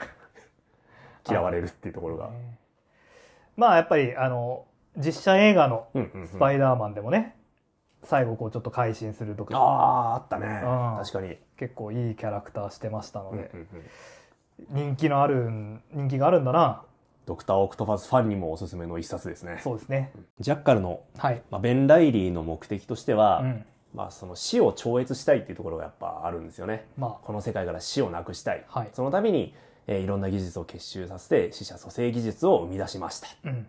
[1.28, 2.30] 嫌われるっていうところが。
[2.30, 2.58] ね
[3.56, 4.64] まあやっぱりあの
[4.96, 6.28] 実写映画のうんうんうん。
[6.28, 7.36] スパイダーマンでもね、
[8.02, 10.46] 最後こうちょっと改心する時ああ、あったね。
[10.46, 11.36] うん確かに。
[11.56, 13.90] 結構いいキャラクターしてましたので、うんうんうん
[14.68, 15.48] 人気のある
[15.90, 16.82] 人気があるんだな
[17.24, 19.60] ドクター・オクトパスファンにもおすすめの一冊ですね。
[19.62, 26.86] そうですねジャッカルの、はい、まあ、ベン・ライリーの目的としては、うん、まあその死を超越したいっていうところがやっぱあるんですよね。
[26.98, 28.64] まこの世界から死をなくしたい。
[28.68, 29.54] あはい、そのために、
[29.86, 33.28] えーいろんな技術を結集させて死者蘇生技術を生み出しました。
[33.44, 33.66] うん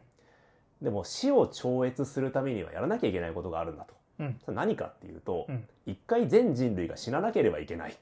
[0.81, 3.93] でも死を超越するためにはやらなきゃいけないことがあるんだと。
[4.21, 4.39] うん。
[4.45, 5.67] それ何かっていうと、うん。
[5.85, 7.97] 一回全人類が死ななければいけない。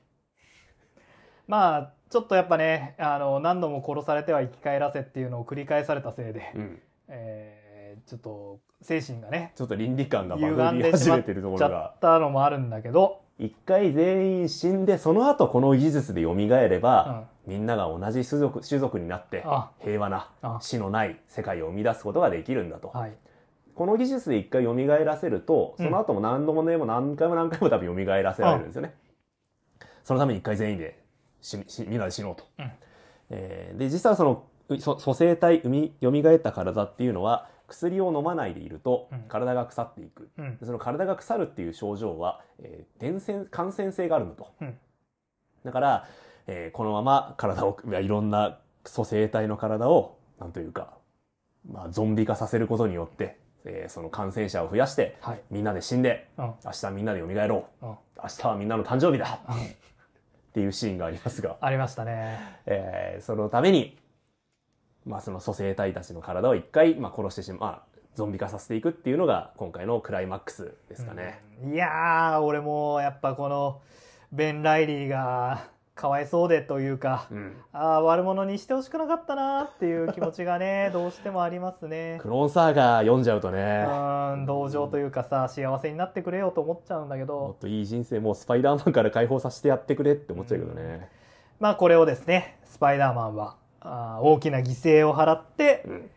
[1.47, 6.81] まあちょっとやっぱねあの何度も殺されては生き返らせっていうのを繰り返されたせいで、うん。
[7.07, 7.69] えー
[8.05, 11.93] ちょっと精神がねちょっと倫理観がバ歪グり始めてるところが。
[11.95, 11.99] っ。
[11.99, 19.71] たのもあるんだけど、一回全員死んで、その後この技術で蘇れば、みんなが同じ種族種族になってあ。
[19.79, 20.59] 平和なあ。
[20.61, 22.89] 死のない世界を生み出すことができるんだと。
[22.89, 23.13] はい
[23.79, 28.93] この技術で一回蘇らせると、その後も何度もねも何回も何回も多分蘇らせられるんですよね。
[30.03, 31.01] そのために一回全員で
[31.39, 32.43] 死死みんなで死のうと。
[32.59, 32.71] うん
[33.29, 34.43] えーで、実はその
[34.77, 40.29] 蘇生体、蘇った体っていうのは、薬を飲まないでいるとうん体が腐っていく。
[40.37, 44.51] うんでその体が腐るっていう症状は、えー伝染感染性があるんだと。
[44.59, 44.77] うん
[45.63, 46.07] だから、
[46.47, 50.97] えーこのまま体をいやいろんな蘇生体の体をなんというか、
[51.65, 55.41] まあ、ゾンビ化させることによって、えーその感染者を増やしてはい。
[55.51, 56.45] みんなで死んでうん。
[56.65, 57.85] 明日みんなで蘇ろう。
[57.85, 57.97] うん。
[58.21, 59.39] 明日はみんなの誕生日だ。
[59.47, 59.55] うん。
[59.55, 59.57] っ
[60.53, 62.39] ていうシーンがありますが、ありましたね。
[62.65, 63.97] えーそのために、
[65.05, 67.81] まあ、その蘇生体たちの体を一回、まあ、殺してしまう、まあ、
[68.15, 71.39] ゾンビ化させていくっていうのが今回のクライマックスですかね。
[71.63, 71.73] うん。
[71.73, 73.81] いやー俺もやっぱこの
[74.31, 75.67] ベン・ライリーが
[75.99, 77.57] かわいそうでというか、うん。
[77.73, 82.19] ああ悪者にしてほしくなかったなっていう気持ちがね どうしてもありますね。
[82.21, 91.09] クローンサーガー読んじゃうとね、うん同情というかさ幸せになってくれよと思っちゃうんだけもどっといい人生もうスパイダーマンから解放させてやってくれって思っちゃうけどね。
[91.59, 96.09] まあこれをですねスパイダーマンはあー大きな犠牲を払ってうん。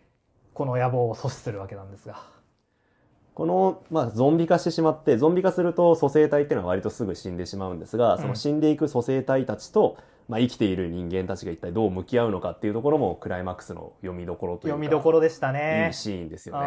[0.55, 2.21] この野望を阻止するわけなんですが
[3.35, 9.97] この、まあ、ゾンビ化してしまって、ゾンビ化すると蘇生体っていうのは割とすぐ死んでしまうんですが、その死んでいく蘇生体たちと、
[10.29, 15.89] まあ、生きている人間たちが一体どう向き合うのかっていうところもクライマックスの読みどころというか、読みどころでしたいね。
[15.91, 16.67] いシーンですよね。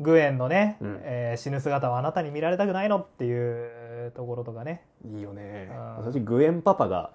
[0.00, 1.00] グエンのね、うん。
[1.02, 4.84] えー死ぬ姿はあなたに見られたくないのっていうところとかね。
[5.04, 5.68] いいよね。
[5.72, 6.04] あー。
[6.04, 7.10] そしてグエンパパが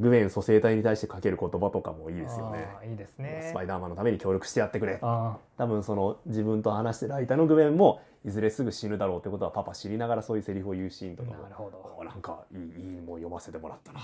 [0.00, 2.66] グエン蘇生体に対してかける言葉とかもいいですよね。
[2.90, 3.46] いいですね。
[3.48, 4.98] スパイダーマンのために協力してやってくれ。
[5.02, 11.94] あ多分その自分と話してる間のグエンもいずれすぐ死ぬだろうってことはパパ知りながらそういうセリフを言うシーンとーかもなるほど。
[11.98, 14.00] おなんかいいいいもん読ませてもらったな。
[14.00, 14.02] っ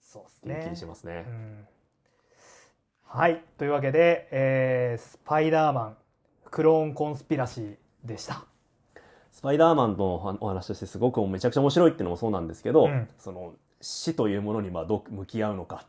[0.00, 0.70] そうですね。
[0.72, 1.26] 気しますね。
[1.28, 1.30] う。
[1.30, 1.68] ん。
[3.02, 3.42] はい。
[3.58, 5.96] というわけで、えースパイダーマン
[6.50, 8.44] クローンコンスピラシーでした。
[9.32, 13.08] スパイダーマンのおお話としてすごくめちゃくちゃ面白いっていうのもそうなんですけど、うん。
[13.18, 13.54] その
[13.86, 15.86] 死というものにまあどう向き合うのか、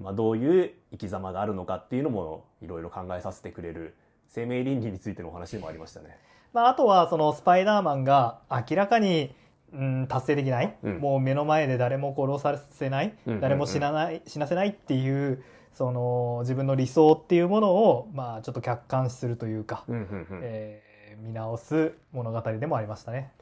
[0.00, 3.94] まあ、どういう生き様があるのかっていうのもいろいろ考えさせてくれる
[4.28, 6.16] 生命倫理についてのお話でもありましたね。
[6.54, 9.34] まあ、あとはそのスパイダーマンが明らかに、
[9.74, 15.42] うん、達成できない、うんもう目の前で誰も殺させない、誰も死なない死なせないっていう
[15.74, 23.32] その自分の理想っていうものを、まあ、ちょっと客観視するというか、ううんえー見直す物語でもありましたね。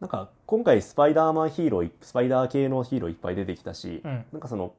[0.00, 4.24] なんか今回スパイダーマンヒーローいスパイダー系のヒーローいっぱい出てきたし、うん。
[4.32, 4.72] なんかその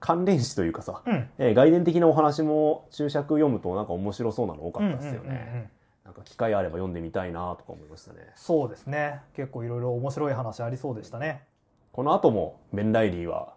[0.00, 1.28] 関連詞というかさ、うん。
[1.38, 5.18] えー外伝的なお話も注釈読むとなんか面白そうなの多かったですよね。
[5.20, 5.70] うんうんうんうん
[6.04, 8.18] なんか機会あれば読んでみたいなとか思いましたね。
[8.34, 9.22] そうですね。
[9.34, 11.44] 結構いろいろ面白い話ありそうでしたね。
[11.92, 13.54] この後もベン・ライリーは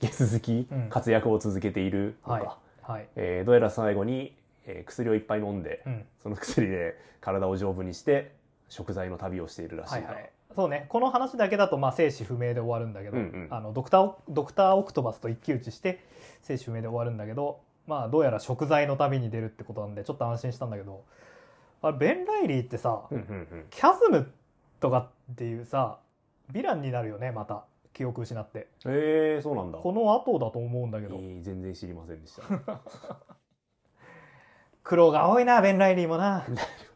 [0.00, 0.88] 引き続きうん。
[0.88, 2.98] 活躍を続けているのか、はい。
[2.98, 3.08] はい。
[3.16, 4.36] えーどうやら最後に、
[4.66, 6.04] えー薬をいっぱい飲んで、うん。
[6.22, 8.36] その薬で体を丈夫にして
[8.68, 10.06] 食材の旅をしているらしいと。
[10.06, 10.86] はいはい、そうね。
[10.88, 13.48] この話だけだとまあ生死不明で終わるんだけど、うんうん。
[13.50, 16.04] あのドクターオドクターオクトバスと一騎打ちして
[16.42, 21.04] 生死不明で終わるんだけどまあどうやら食材の旅に出るってことなんでちょっと安心したんだけど
[21.82, 23.64] あれベン・ライリーってさ、うんうんうん。
[23.70, 24.30] キャズム
[24.80, 25.98] とかっていうさ
[26.52, 27.64] ヴィランになるよねまた。
[27.92, 28.68] 記憶失って。
[28.86, 29.78] えー、そうなんだ。
[29.78, 32.42] この後だと思うんだけど、えー全然知りませんでした。
[34.84, 36.46] 苦労が多いなベン・ライリーもな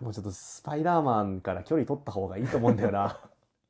[0.00, 3.20] もうちょっとスパイダーマンから距離取った方がいいと思うんだよな。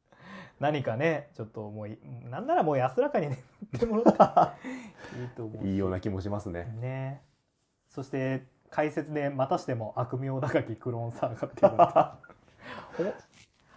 [0.61, 1.99] 何かねちょっともうい
[2.29, 3.45] なんならもう安らかにね
[3.77, 4.55] ってもらった
[5.21, 6.65] いいと思ういいような気もしますね。
[6.81, 7.23] ね。
[7.89, 12.19] そして解説でまたしても悪名高きクローンサーガっていうのが
[12.99, 13.05] お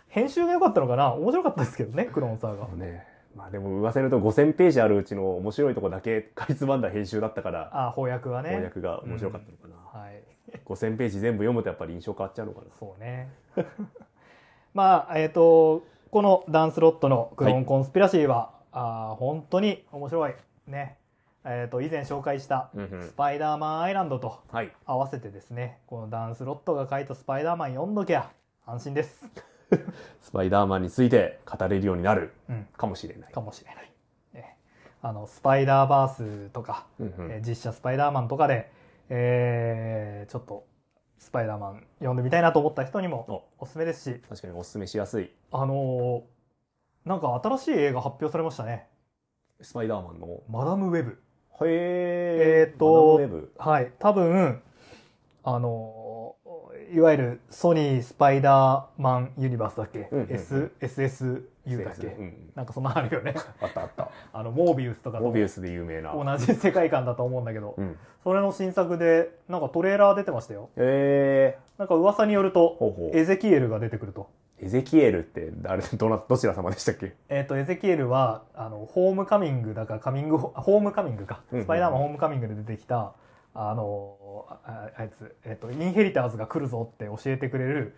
[0.09, 1.13] 編集が良かったのかな？
[1.13, 2.65] 面白かったですけどねクローンサーガ。
[2.65, 3.07] あのね。
[3.35, 8.49] まあでも言わせると5000ページあるうちの面白いとこだけかいつまんだ編集だったから、あ翻訳はね。
[8.49, 9.99] 翻訳が面白かったのかな。
[10.01, 10.30] はい
[10.65, 12.67] 5000ページ全部読むとやっぱり印象変わっちゃうのかな。
[12.79, 13.29] そうね。
[14.73, 20.33] まあえっ、とこのダンスロットのクローンコンスピラシーは、あー本当に面白い
[20.67, 20.97] ね。
[21.43, 23.03] えっ、と以前紹介したうんうん。
[23.03, 24.71] スパイダーマンアイランドとはい。
[24.85, 28.29] 合わせてですねこのダンスロットが書いたスパイダーマン読んどきゃ
[28.65, 29.25] 安心です、
[30.21, 32.33] スパイダーマンについて語れるようになる。
[32.49, 33.31] うん、かもしれない。
[33.33, 33.91] かもしれない、
[34.33, 34.55] ね、
[35.01, 37.31] あのスパイダーバースとか、うんうん。
[37.31, 38.71] えー実写スパイダーマンとかで、
[39.13, 40.65] えーちょっと
[41.17, 43.65] スパイダーマン読んでみたいなと思った人にもお。
[43.65, 44.21] すすめですし。
[44.27, 45.29] 確かにおすすめしやすい。
[45.51, 46.21] あのー
[47.03, 48.87] なんか新しい映画発表されましたね。
[49.59, 50.41] スパイダーマンの。
[50.49, 51.21] マダムウェブ。
[51.61, 53.53] へえーとマダムウェブ。
[53.57, 53.91] はい。
[53.99, 54.61] 多分
[55.43, 60.71] あのーいわゆるソニースパイダーマンユニバースだっけ、うんうんうん。
[60.81, 63.33] S SSU だっけ、うんなんかそんなのあるよね。
[63.61, 64.09] あったあった。
[64.33, 66.13] あのモービウスとかとモビウスで有名な。
[66.13, 67.97] 同じ世界観だと思うんだけど、うん。
[68.23, 70.69] それの新作でなんかトレーラー出てましたよ。
[70.75, 73.11] えなんか噂によるー、と。
[73.13, 74.29] エゼキエルが出てくると。
[74.59, 77.13] エゼキエルって誰、 どな、どちら様でしたっけ？
[77.29, 81.65] えっ、とエゼキエルはあのホームカミングだからカミングホホームカミングか、うんうん。
[81.65, 83.13] スパイダーマンホームカミングで出てきた
[83.53, 87.95] あのああいつ、えっとインヘリターズが来るぞって教えてくれる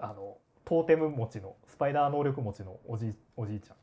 [0.00, 0.36] あの
[0.72, 3.74] トーテム持ちのスパイダー能力持ちのおじいおじいちゃ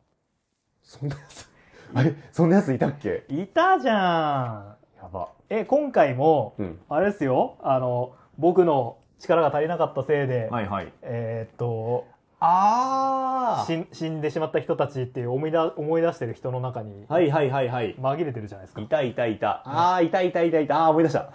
[0.82, 1.48] そんなやつ、
[1.94, 3.26] あれそんなやついたっけ？
[3.30, 5.30] んいたじゃんやば。
[5.52, 6.80] え今回もうん。
[6.90, 10.92] あれですよあの僕の力が足りなかったせいで、はいはい。
[11.04, 12.08] えーっと
[12.40, 17.94] あ死ん死んでしまった人たちっていう思いだ思い出してる人の中にはいはいはいはい。
[17.98, 19.62] 紛れてるじゃないですかいたいたいた。
[19.64, 20.78] ああ、いたいたいたいた。
[20.78, 21.32] ああー、思い出した。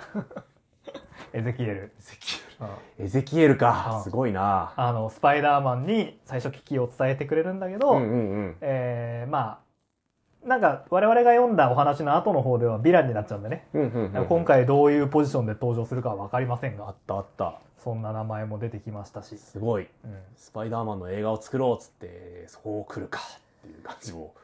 [1.33, 3.05] エゼキエル、エゼキうんエル。
[3.05, 4.01] エゼキエルかう。
[4.01, 4.73] んすごいな。
[4.77, 8.57] あのスパイダーマンに最初危機を伝えてくれるんだけど、うんうんうん。
[8.61, 9.65] えーまあ
[10.47, 14.27] なんか我々が読んだお話の後の方ではヴィランになっちゃうんでね、うんうんうん。
[14.27, 17.61] 今回どういうポジションで登場するかは分かりませんがあったあった。
[17.79, 19.89] そんな名前も出てきましたし、すごい。
[20.05, 24.35] うんスパイダーマンの映画を作ろうっつって、そう来るかっていう感じも、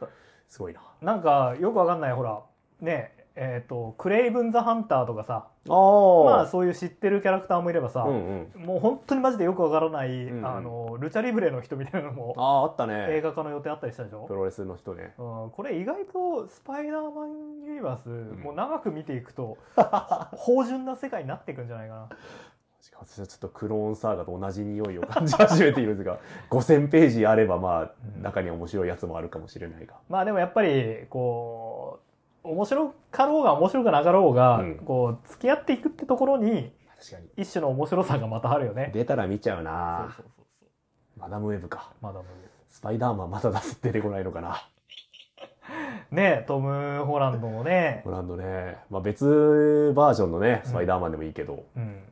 [0.48, 0.80] すごいな。
[1.02, 2.40] なんかよくわかんないほら
[2.80, 3.12] ね
[3.42, 8.62] えっ、とクレイブン・ザ・ハンターとかさああまあそういう知ってるキャラクターもいればさ、うんうん。
[8.66, 13.20] もう本当にマジでよくわからない、んうんあのルチャリブレの人みたいなのもああ、あった映ね。
[13.22, 14.26] 画化の予定あったりしたでしょ？
[14.28, 15.14] プロレスの人ね。
[15.16, 19.56] うん、これ意外とスパイダーマンユニバース、んもう長く見ていくと
[20.36, 22.08] 芳醇な世界になっていくんじゃないかな
[23.02, 26.18] 私はちょっとクローンサーガと同じ匂いを感じ始めているんですが、
[26.50, 27.82] 5000ページあればまあ、
[28.16, 29.94] うん中には面白いやつもあるかもしれないが。
[30.10, 32.09] まあでもやっぱりこう
[32.42, 34.76] 面白かろうが面白くなかろうが、うん。
[34.78, 37.28] こう付き合っていくってところに確かに。
[37.36, 38.90] 一種の面白さがまたあるよね。
[38.92, 40.44] 出たら見ちゃうそうなそうそうそ
[41.18, 41.20] う。
[41.20, 41.92] マダムウェブか。
[42.00, 42.24] まだ無
[42.68, 44.62] スパイダーマンまだ出す出てこないのかな。
[46.10, 48.02] 理 ねトム・ホランドもね。
[48.04, 48.78] ブランドね。
[48.90, 51.64] まあ別バージョンのね、スパイダーマンでもいいけど。
[51.76, 52.02] うん、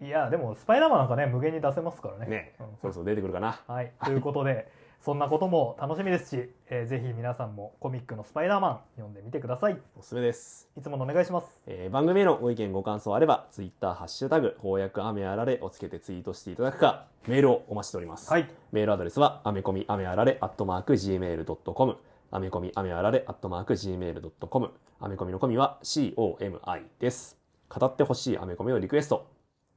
[0.00, 2.26] うん、いやでもスパイダーマンなんかね無限に出せますからね。
[2.26, 3.60] ねうん、そろそろ出てくるかな。
[3.66, 4.70] はい、ということで、
[5.00, 9.78] そんなことも楽しみですし、えーぜひ皆さんもコミックのスパイダーマン読んでみてください。
[9.96, 10.68] おすすめです。
[10.76, 11.60] いつものお願いします。
[11.66, 18.30] えー番組へのご意見ご感想あれば、ツイッターハッシュタグ、翻訳雨あられをつけてツイートしていただくか、メールをお待ちしております。
[18.30, 18.50] はい。
[18.72, 21.96] メールアドレスは、アメコミアメあられ、アットマーク、gmail.com。
[22.30, 24.70] アメコミアメあられ、アットマーク、gmail.com。
[25.00, 27.38] アメコミのコミは COMI です。
[27.68, 29.26] 語ってほしいアメコミのリクエスト。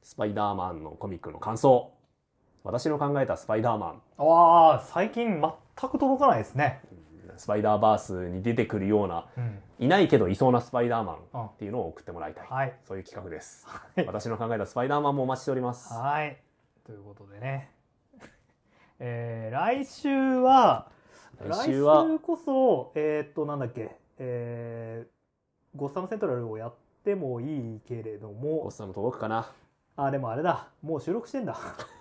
[0.02, 1.92] スパイダーマンのコミックの感想。
[2.64, 4.02] 私の考えたスパイダーマン。
[4.18, 6.82] ああ、最近全く届かないですね。
[7.38, 9.60] スパイダーバースに出てくるような、うん。
[9.80, 12.48] いないけどいそうなスパイダーマンあっていうのを送ってもらいたい。
[12.48, 12.74] はい。
[12.88, 13.66] そういう企画です。
[13.98, 15.92] い私の考えたスパイダーマンもお待ちしております。
[15.92, 16.38] はい。
[16.86, 17.72] ということでね。
[19.00, 20.92] えー、来週は、
[21.44, 21.84] 来週
[22.20, 29.52] こそ、えーっと、なんだっけ、えー、ゴッサムセントラルをやってもいいけれどゴッも、サム届くかな
[29.96, 31.58] あ、でもあれだ、もう収録してんだ。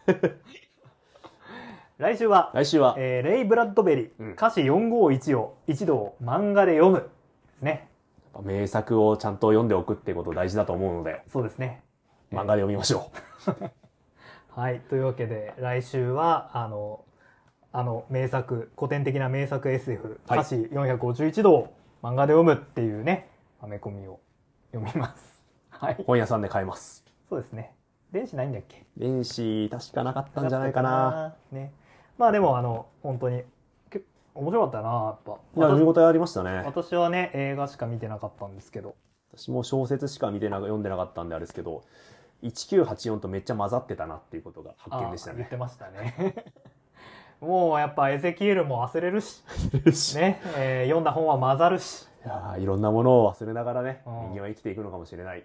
[1.98, 7.88] 来週は、来週は、えーレイ・ブラッドベリー、うん歌詞451を一度漫画で読むですね。
[8.42, 11.82] 名作をちゃんと読んでおくってこと大事だと思うので、そうですね。
[12.32, 13.10] 漫画で読みましょ
[14.50, 14.80] はい。
[14.80, 17.04] というわけで、来週は、あの、
[17.72, 23.28] あの名作、古典的な名作 SF、はい歌詞451度を漫画で読むっていうね、
[23.60, 24.20] アメコミを
[24.72, 25.44] 読みます。
[25.68, 25.96] はい。
[25.98, 26.04] う。
[26.04, 27.04] 本屋さんで買えます。
[27.28, 27.74] そうですね。
[28.12, 28.84] 電子ないんだっけ？
[28.96, 31.34] 電子、確かなかったんじゃないかな。。
[31.52, 31.72] ね。
[32.18, 33.42] まあでも、あの、本当に、
[34.34, 35.32] 面白かったな、やっぱ。
[35.32, 36.62] いや、私見応えありましたね。
[36.64, 38.94] 私はね、映画しか見てなかったんですけど。
[39.36, 41.82] 私も小説しか見てな読んでなかったんであれですけど、
[42.42, 45.48] 1984とめっちゃ混ざってたなっていうことが発見でしたねあ言っ。
[45.50, 46.34] てましたね。
[47.40, 49.42] もうやっぱエゼキエルも忘れるし、
[49.72, 52.08] いね、えー読んだ本は混ざるし。
[52.24, 55.44] やーいろんなものを忘れながらね、うん人間は生きていくのかもしれない。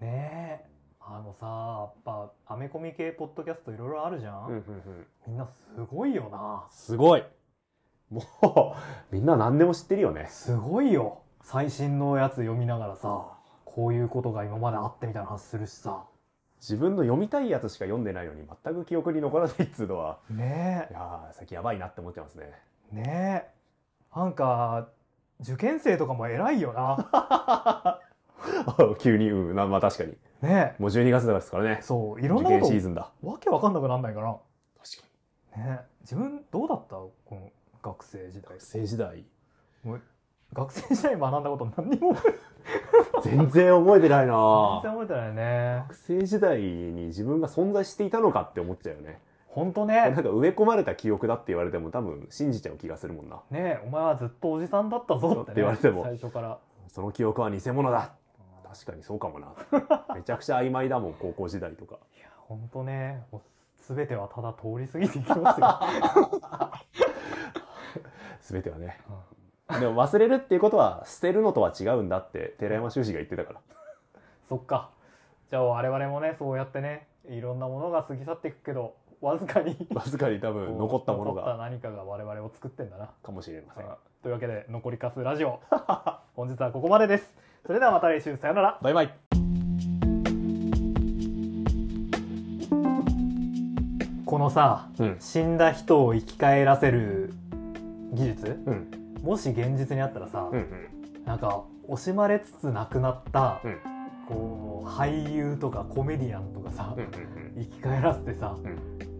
[0.00, 0.66] ねえ。
[1.12, 5.52] あのさ、やっぱアメコミ系ポッドキャストいろいろあるじゃん、うんうんうんみんなす
[5.90, 6.66] ごいよな。
[6.70, 7.24] すごい
[8.10, 8.76] もう、
[9.14, 10.26] みんな何でも知ってるよね。
[10.26, 11.22] すごいよ。
[11.42, 13.26] 最新のやつ読みながらさ、
[13.64, 16.04] こういうことが今まであってみたいな話するしさ。
[16.60, 22.52] 自分の読みたいやつしか読んでないのに全く記憶に残らないっつうのは、ねいやー最近やばいなって思ってますね。
[22.92, 22.96] え。
[22.96, 23.44] ね
[24.14, 24.16] え。
[24.16, 24.88] なんか、
[25.40, 28.00] 受験生とかも偉いよな。
[29.00, 30.16] 急に、うん、なまあ確かに。
[30.42, 31.82] ねもう12月ですからねえ。。
[31.82, 33.10] そう、いろん受なこと験シーズンだ。
[33.22, 34.36] わけわかんなくなんないかな。
[34.82, 35.02] 確
[35.52, 35.84] かねえ。
[36.02, 36.96] 自分どうだった？
[36.96, 37.50] この
[37.82, 38.54] 学生時代。
[38.54, 38.60] に。
[38.60, 39.24] 生時代。
[39.84, 40.00] もう
[40.52, 42.14] 学生時代学んだこと何にも
[43.22, 45.84] 全然覚えてないな全然覚えてないね。
[45.88, 49.20] 学生時代に自分が存在していたのかって思っちゃうよね。
[49.48, 50.22] ほんとなんね。
[50.22, 53.36] か植え込まれた記憶だって言われても多分信じちゃう気がするもんな。
[53.50, 55.42] ねえ、お前はずっとおじさんだったぞってね。
[55.42, 56.58] って言われても最初から。
[56.88, 58.12] その記憶は偽物だ。
[58.72, 59.52] 確かにそうかもな。
[60.14, 61.98] めちゃくちゃ曖昧だもん、高校時代とか。
[62.16, 63.24] いや、ほんとね。
[63.78, 65.80] 全てはただ通り過ぎていきますよ。
[68.42, 68.98] 全てはね。
[69.80, 73.60] でも忘れるっていうことは捨てるのとは違うんだって寺山修司が言ってたから。
[74.48, 74.90] そっか。
[75.50, 83.10] じゃあ我々もね、そうやってね、いろんなものが過ぎ去っていくけど、わずかに わずかに多分残ったもの残ったが何かが我々を作ってんだな。
[83.22, 83.86] かもしれません。
[84.22, 85.60] というわけで、残りかすラジオ。
[86.36, 87.49] 本日はここまでです。
[87.66, 88.78] それではまた来週、さよなら。
[88.82, 89.14] バイバイ。
[94.24, 95.16] このさ、うん。
[95.20, 97.34] 死んだ人を生き返らせる
[98.12, 98.62] 技術？
[98.66, 98.90] うん。
[99.22, 101.24] もし現実にあったらさ、うんうん。
[101.24, 103.76] なんか惜しまれつつ亡くなった、うん
[104.26, 107.10] こう俳優とかコメディアンとかさ、うんうん
[107.56, 108.78] 生き返らせてさ、うん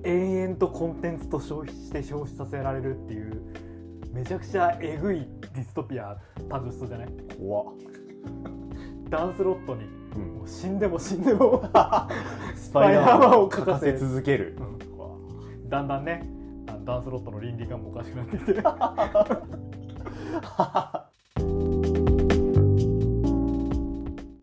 [0.08, 3.42] 延々とコンテンツと消費して消費させられるっていう
[4.12, 6.16] めちゃくちゃえぐいディストピア
[6.48, 7.08] 誕生しそうじゃない？
[7.08, 7.28] うん。
[7.48, 7.74] 怖っ。
[9.08, 9.84] ダンスロットに
[10.16, 10.34] うん。
[10.38, 11.62] もう死んでも死んでも
[12.54, 14.56] スパイダーマンを書かせ続ける。
[14.58, 15.68] うん。
[15.68, 16.28] だんだんね
[16.84, 18.62] ダンスロットの倫理観もおかしくなってきて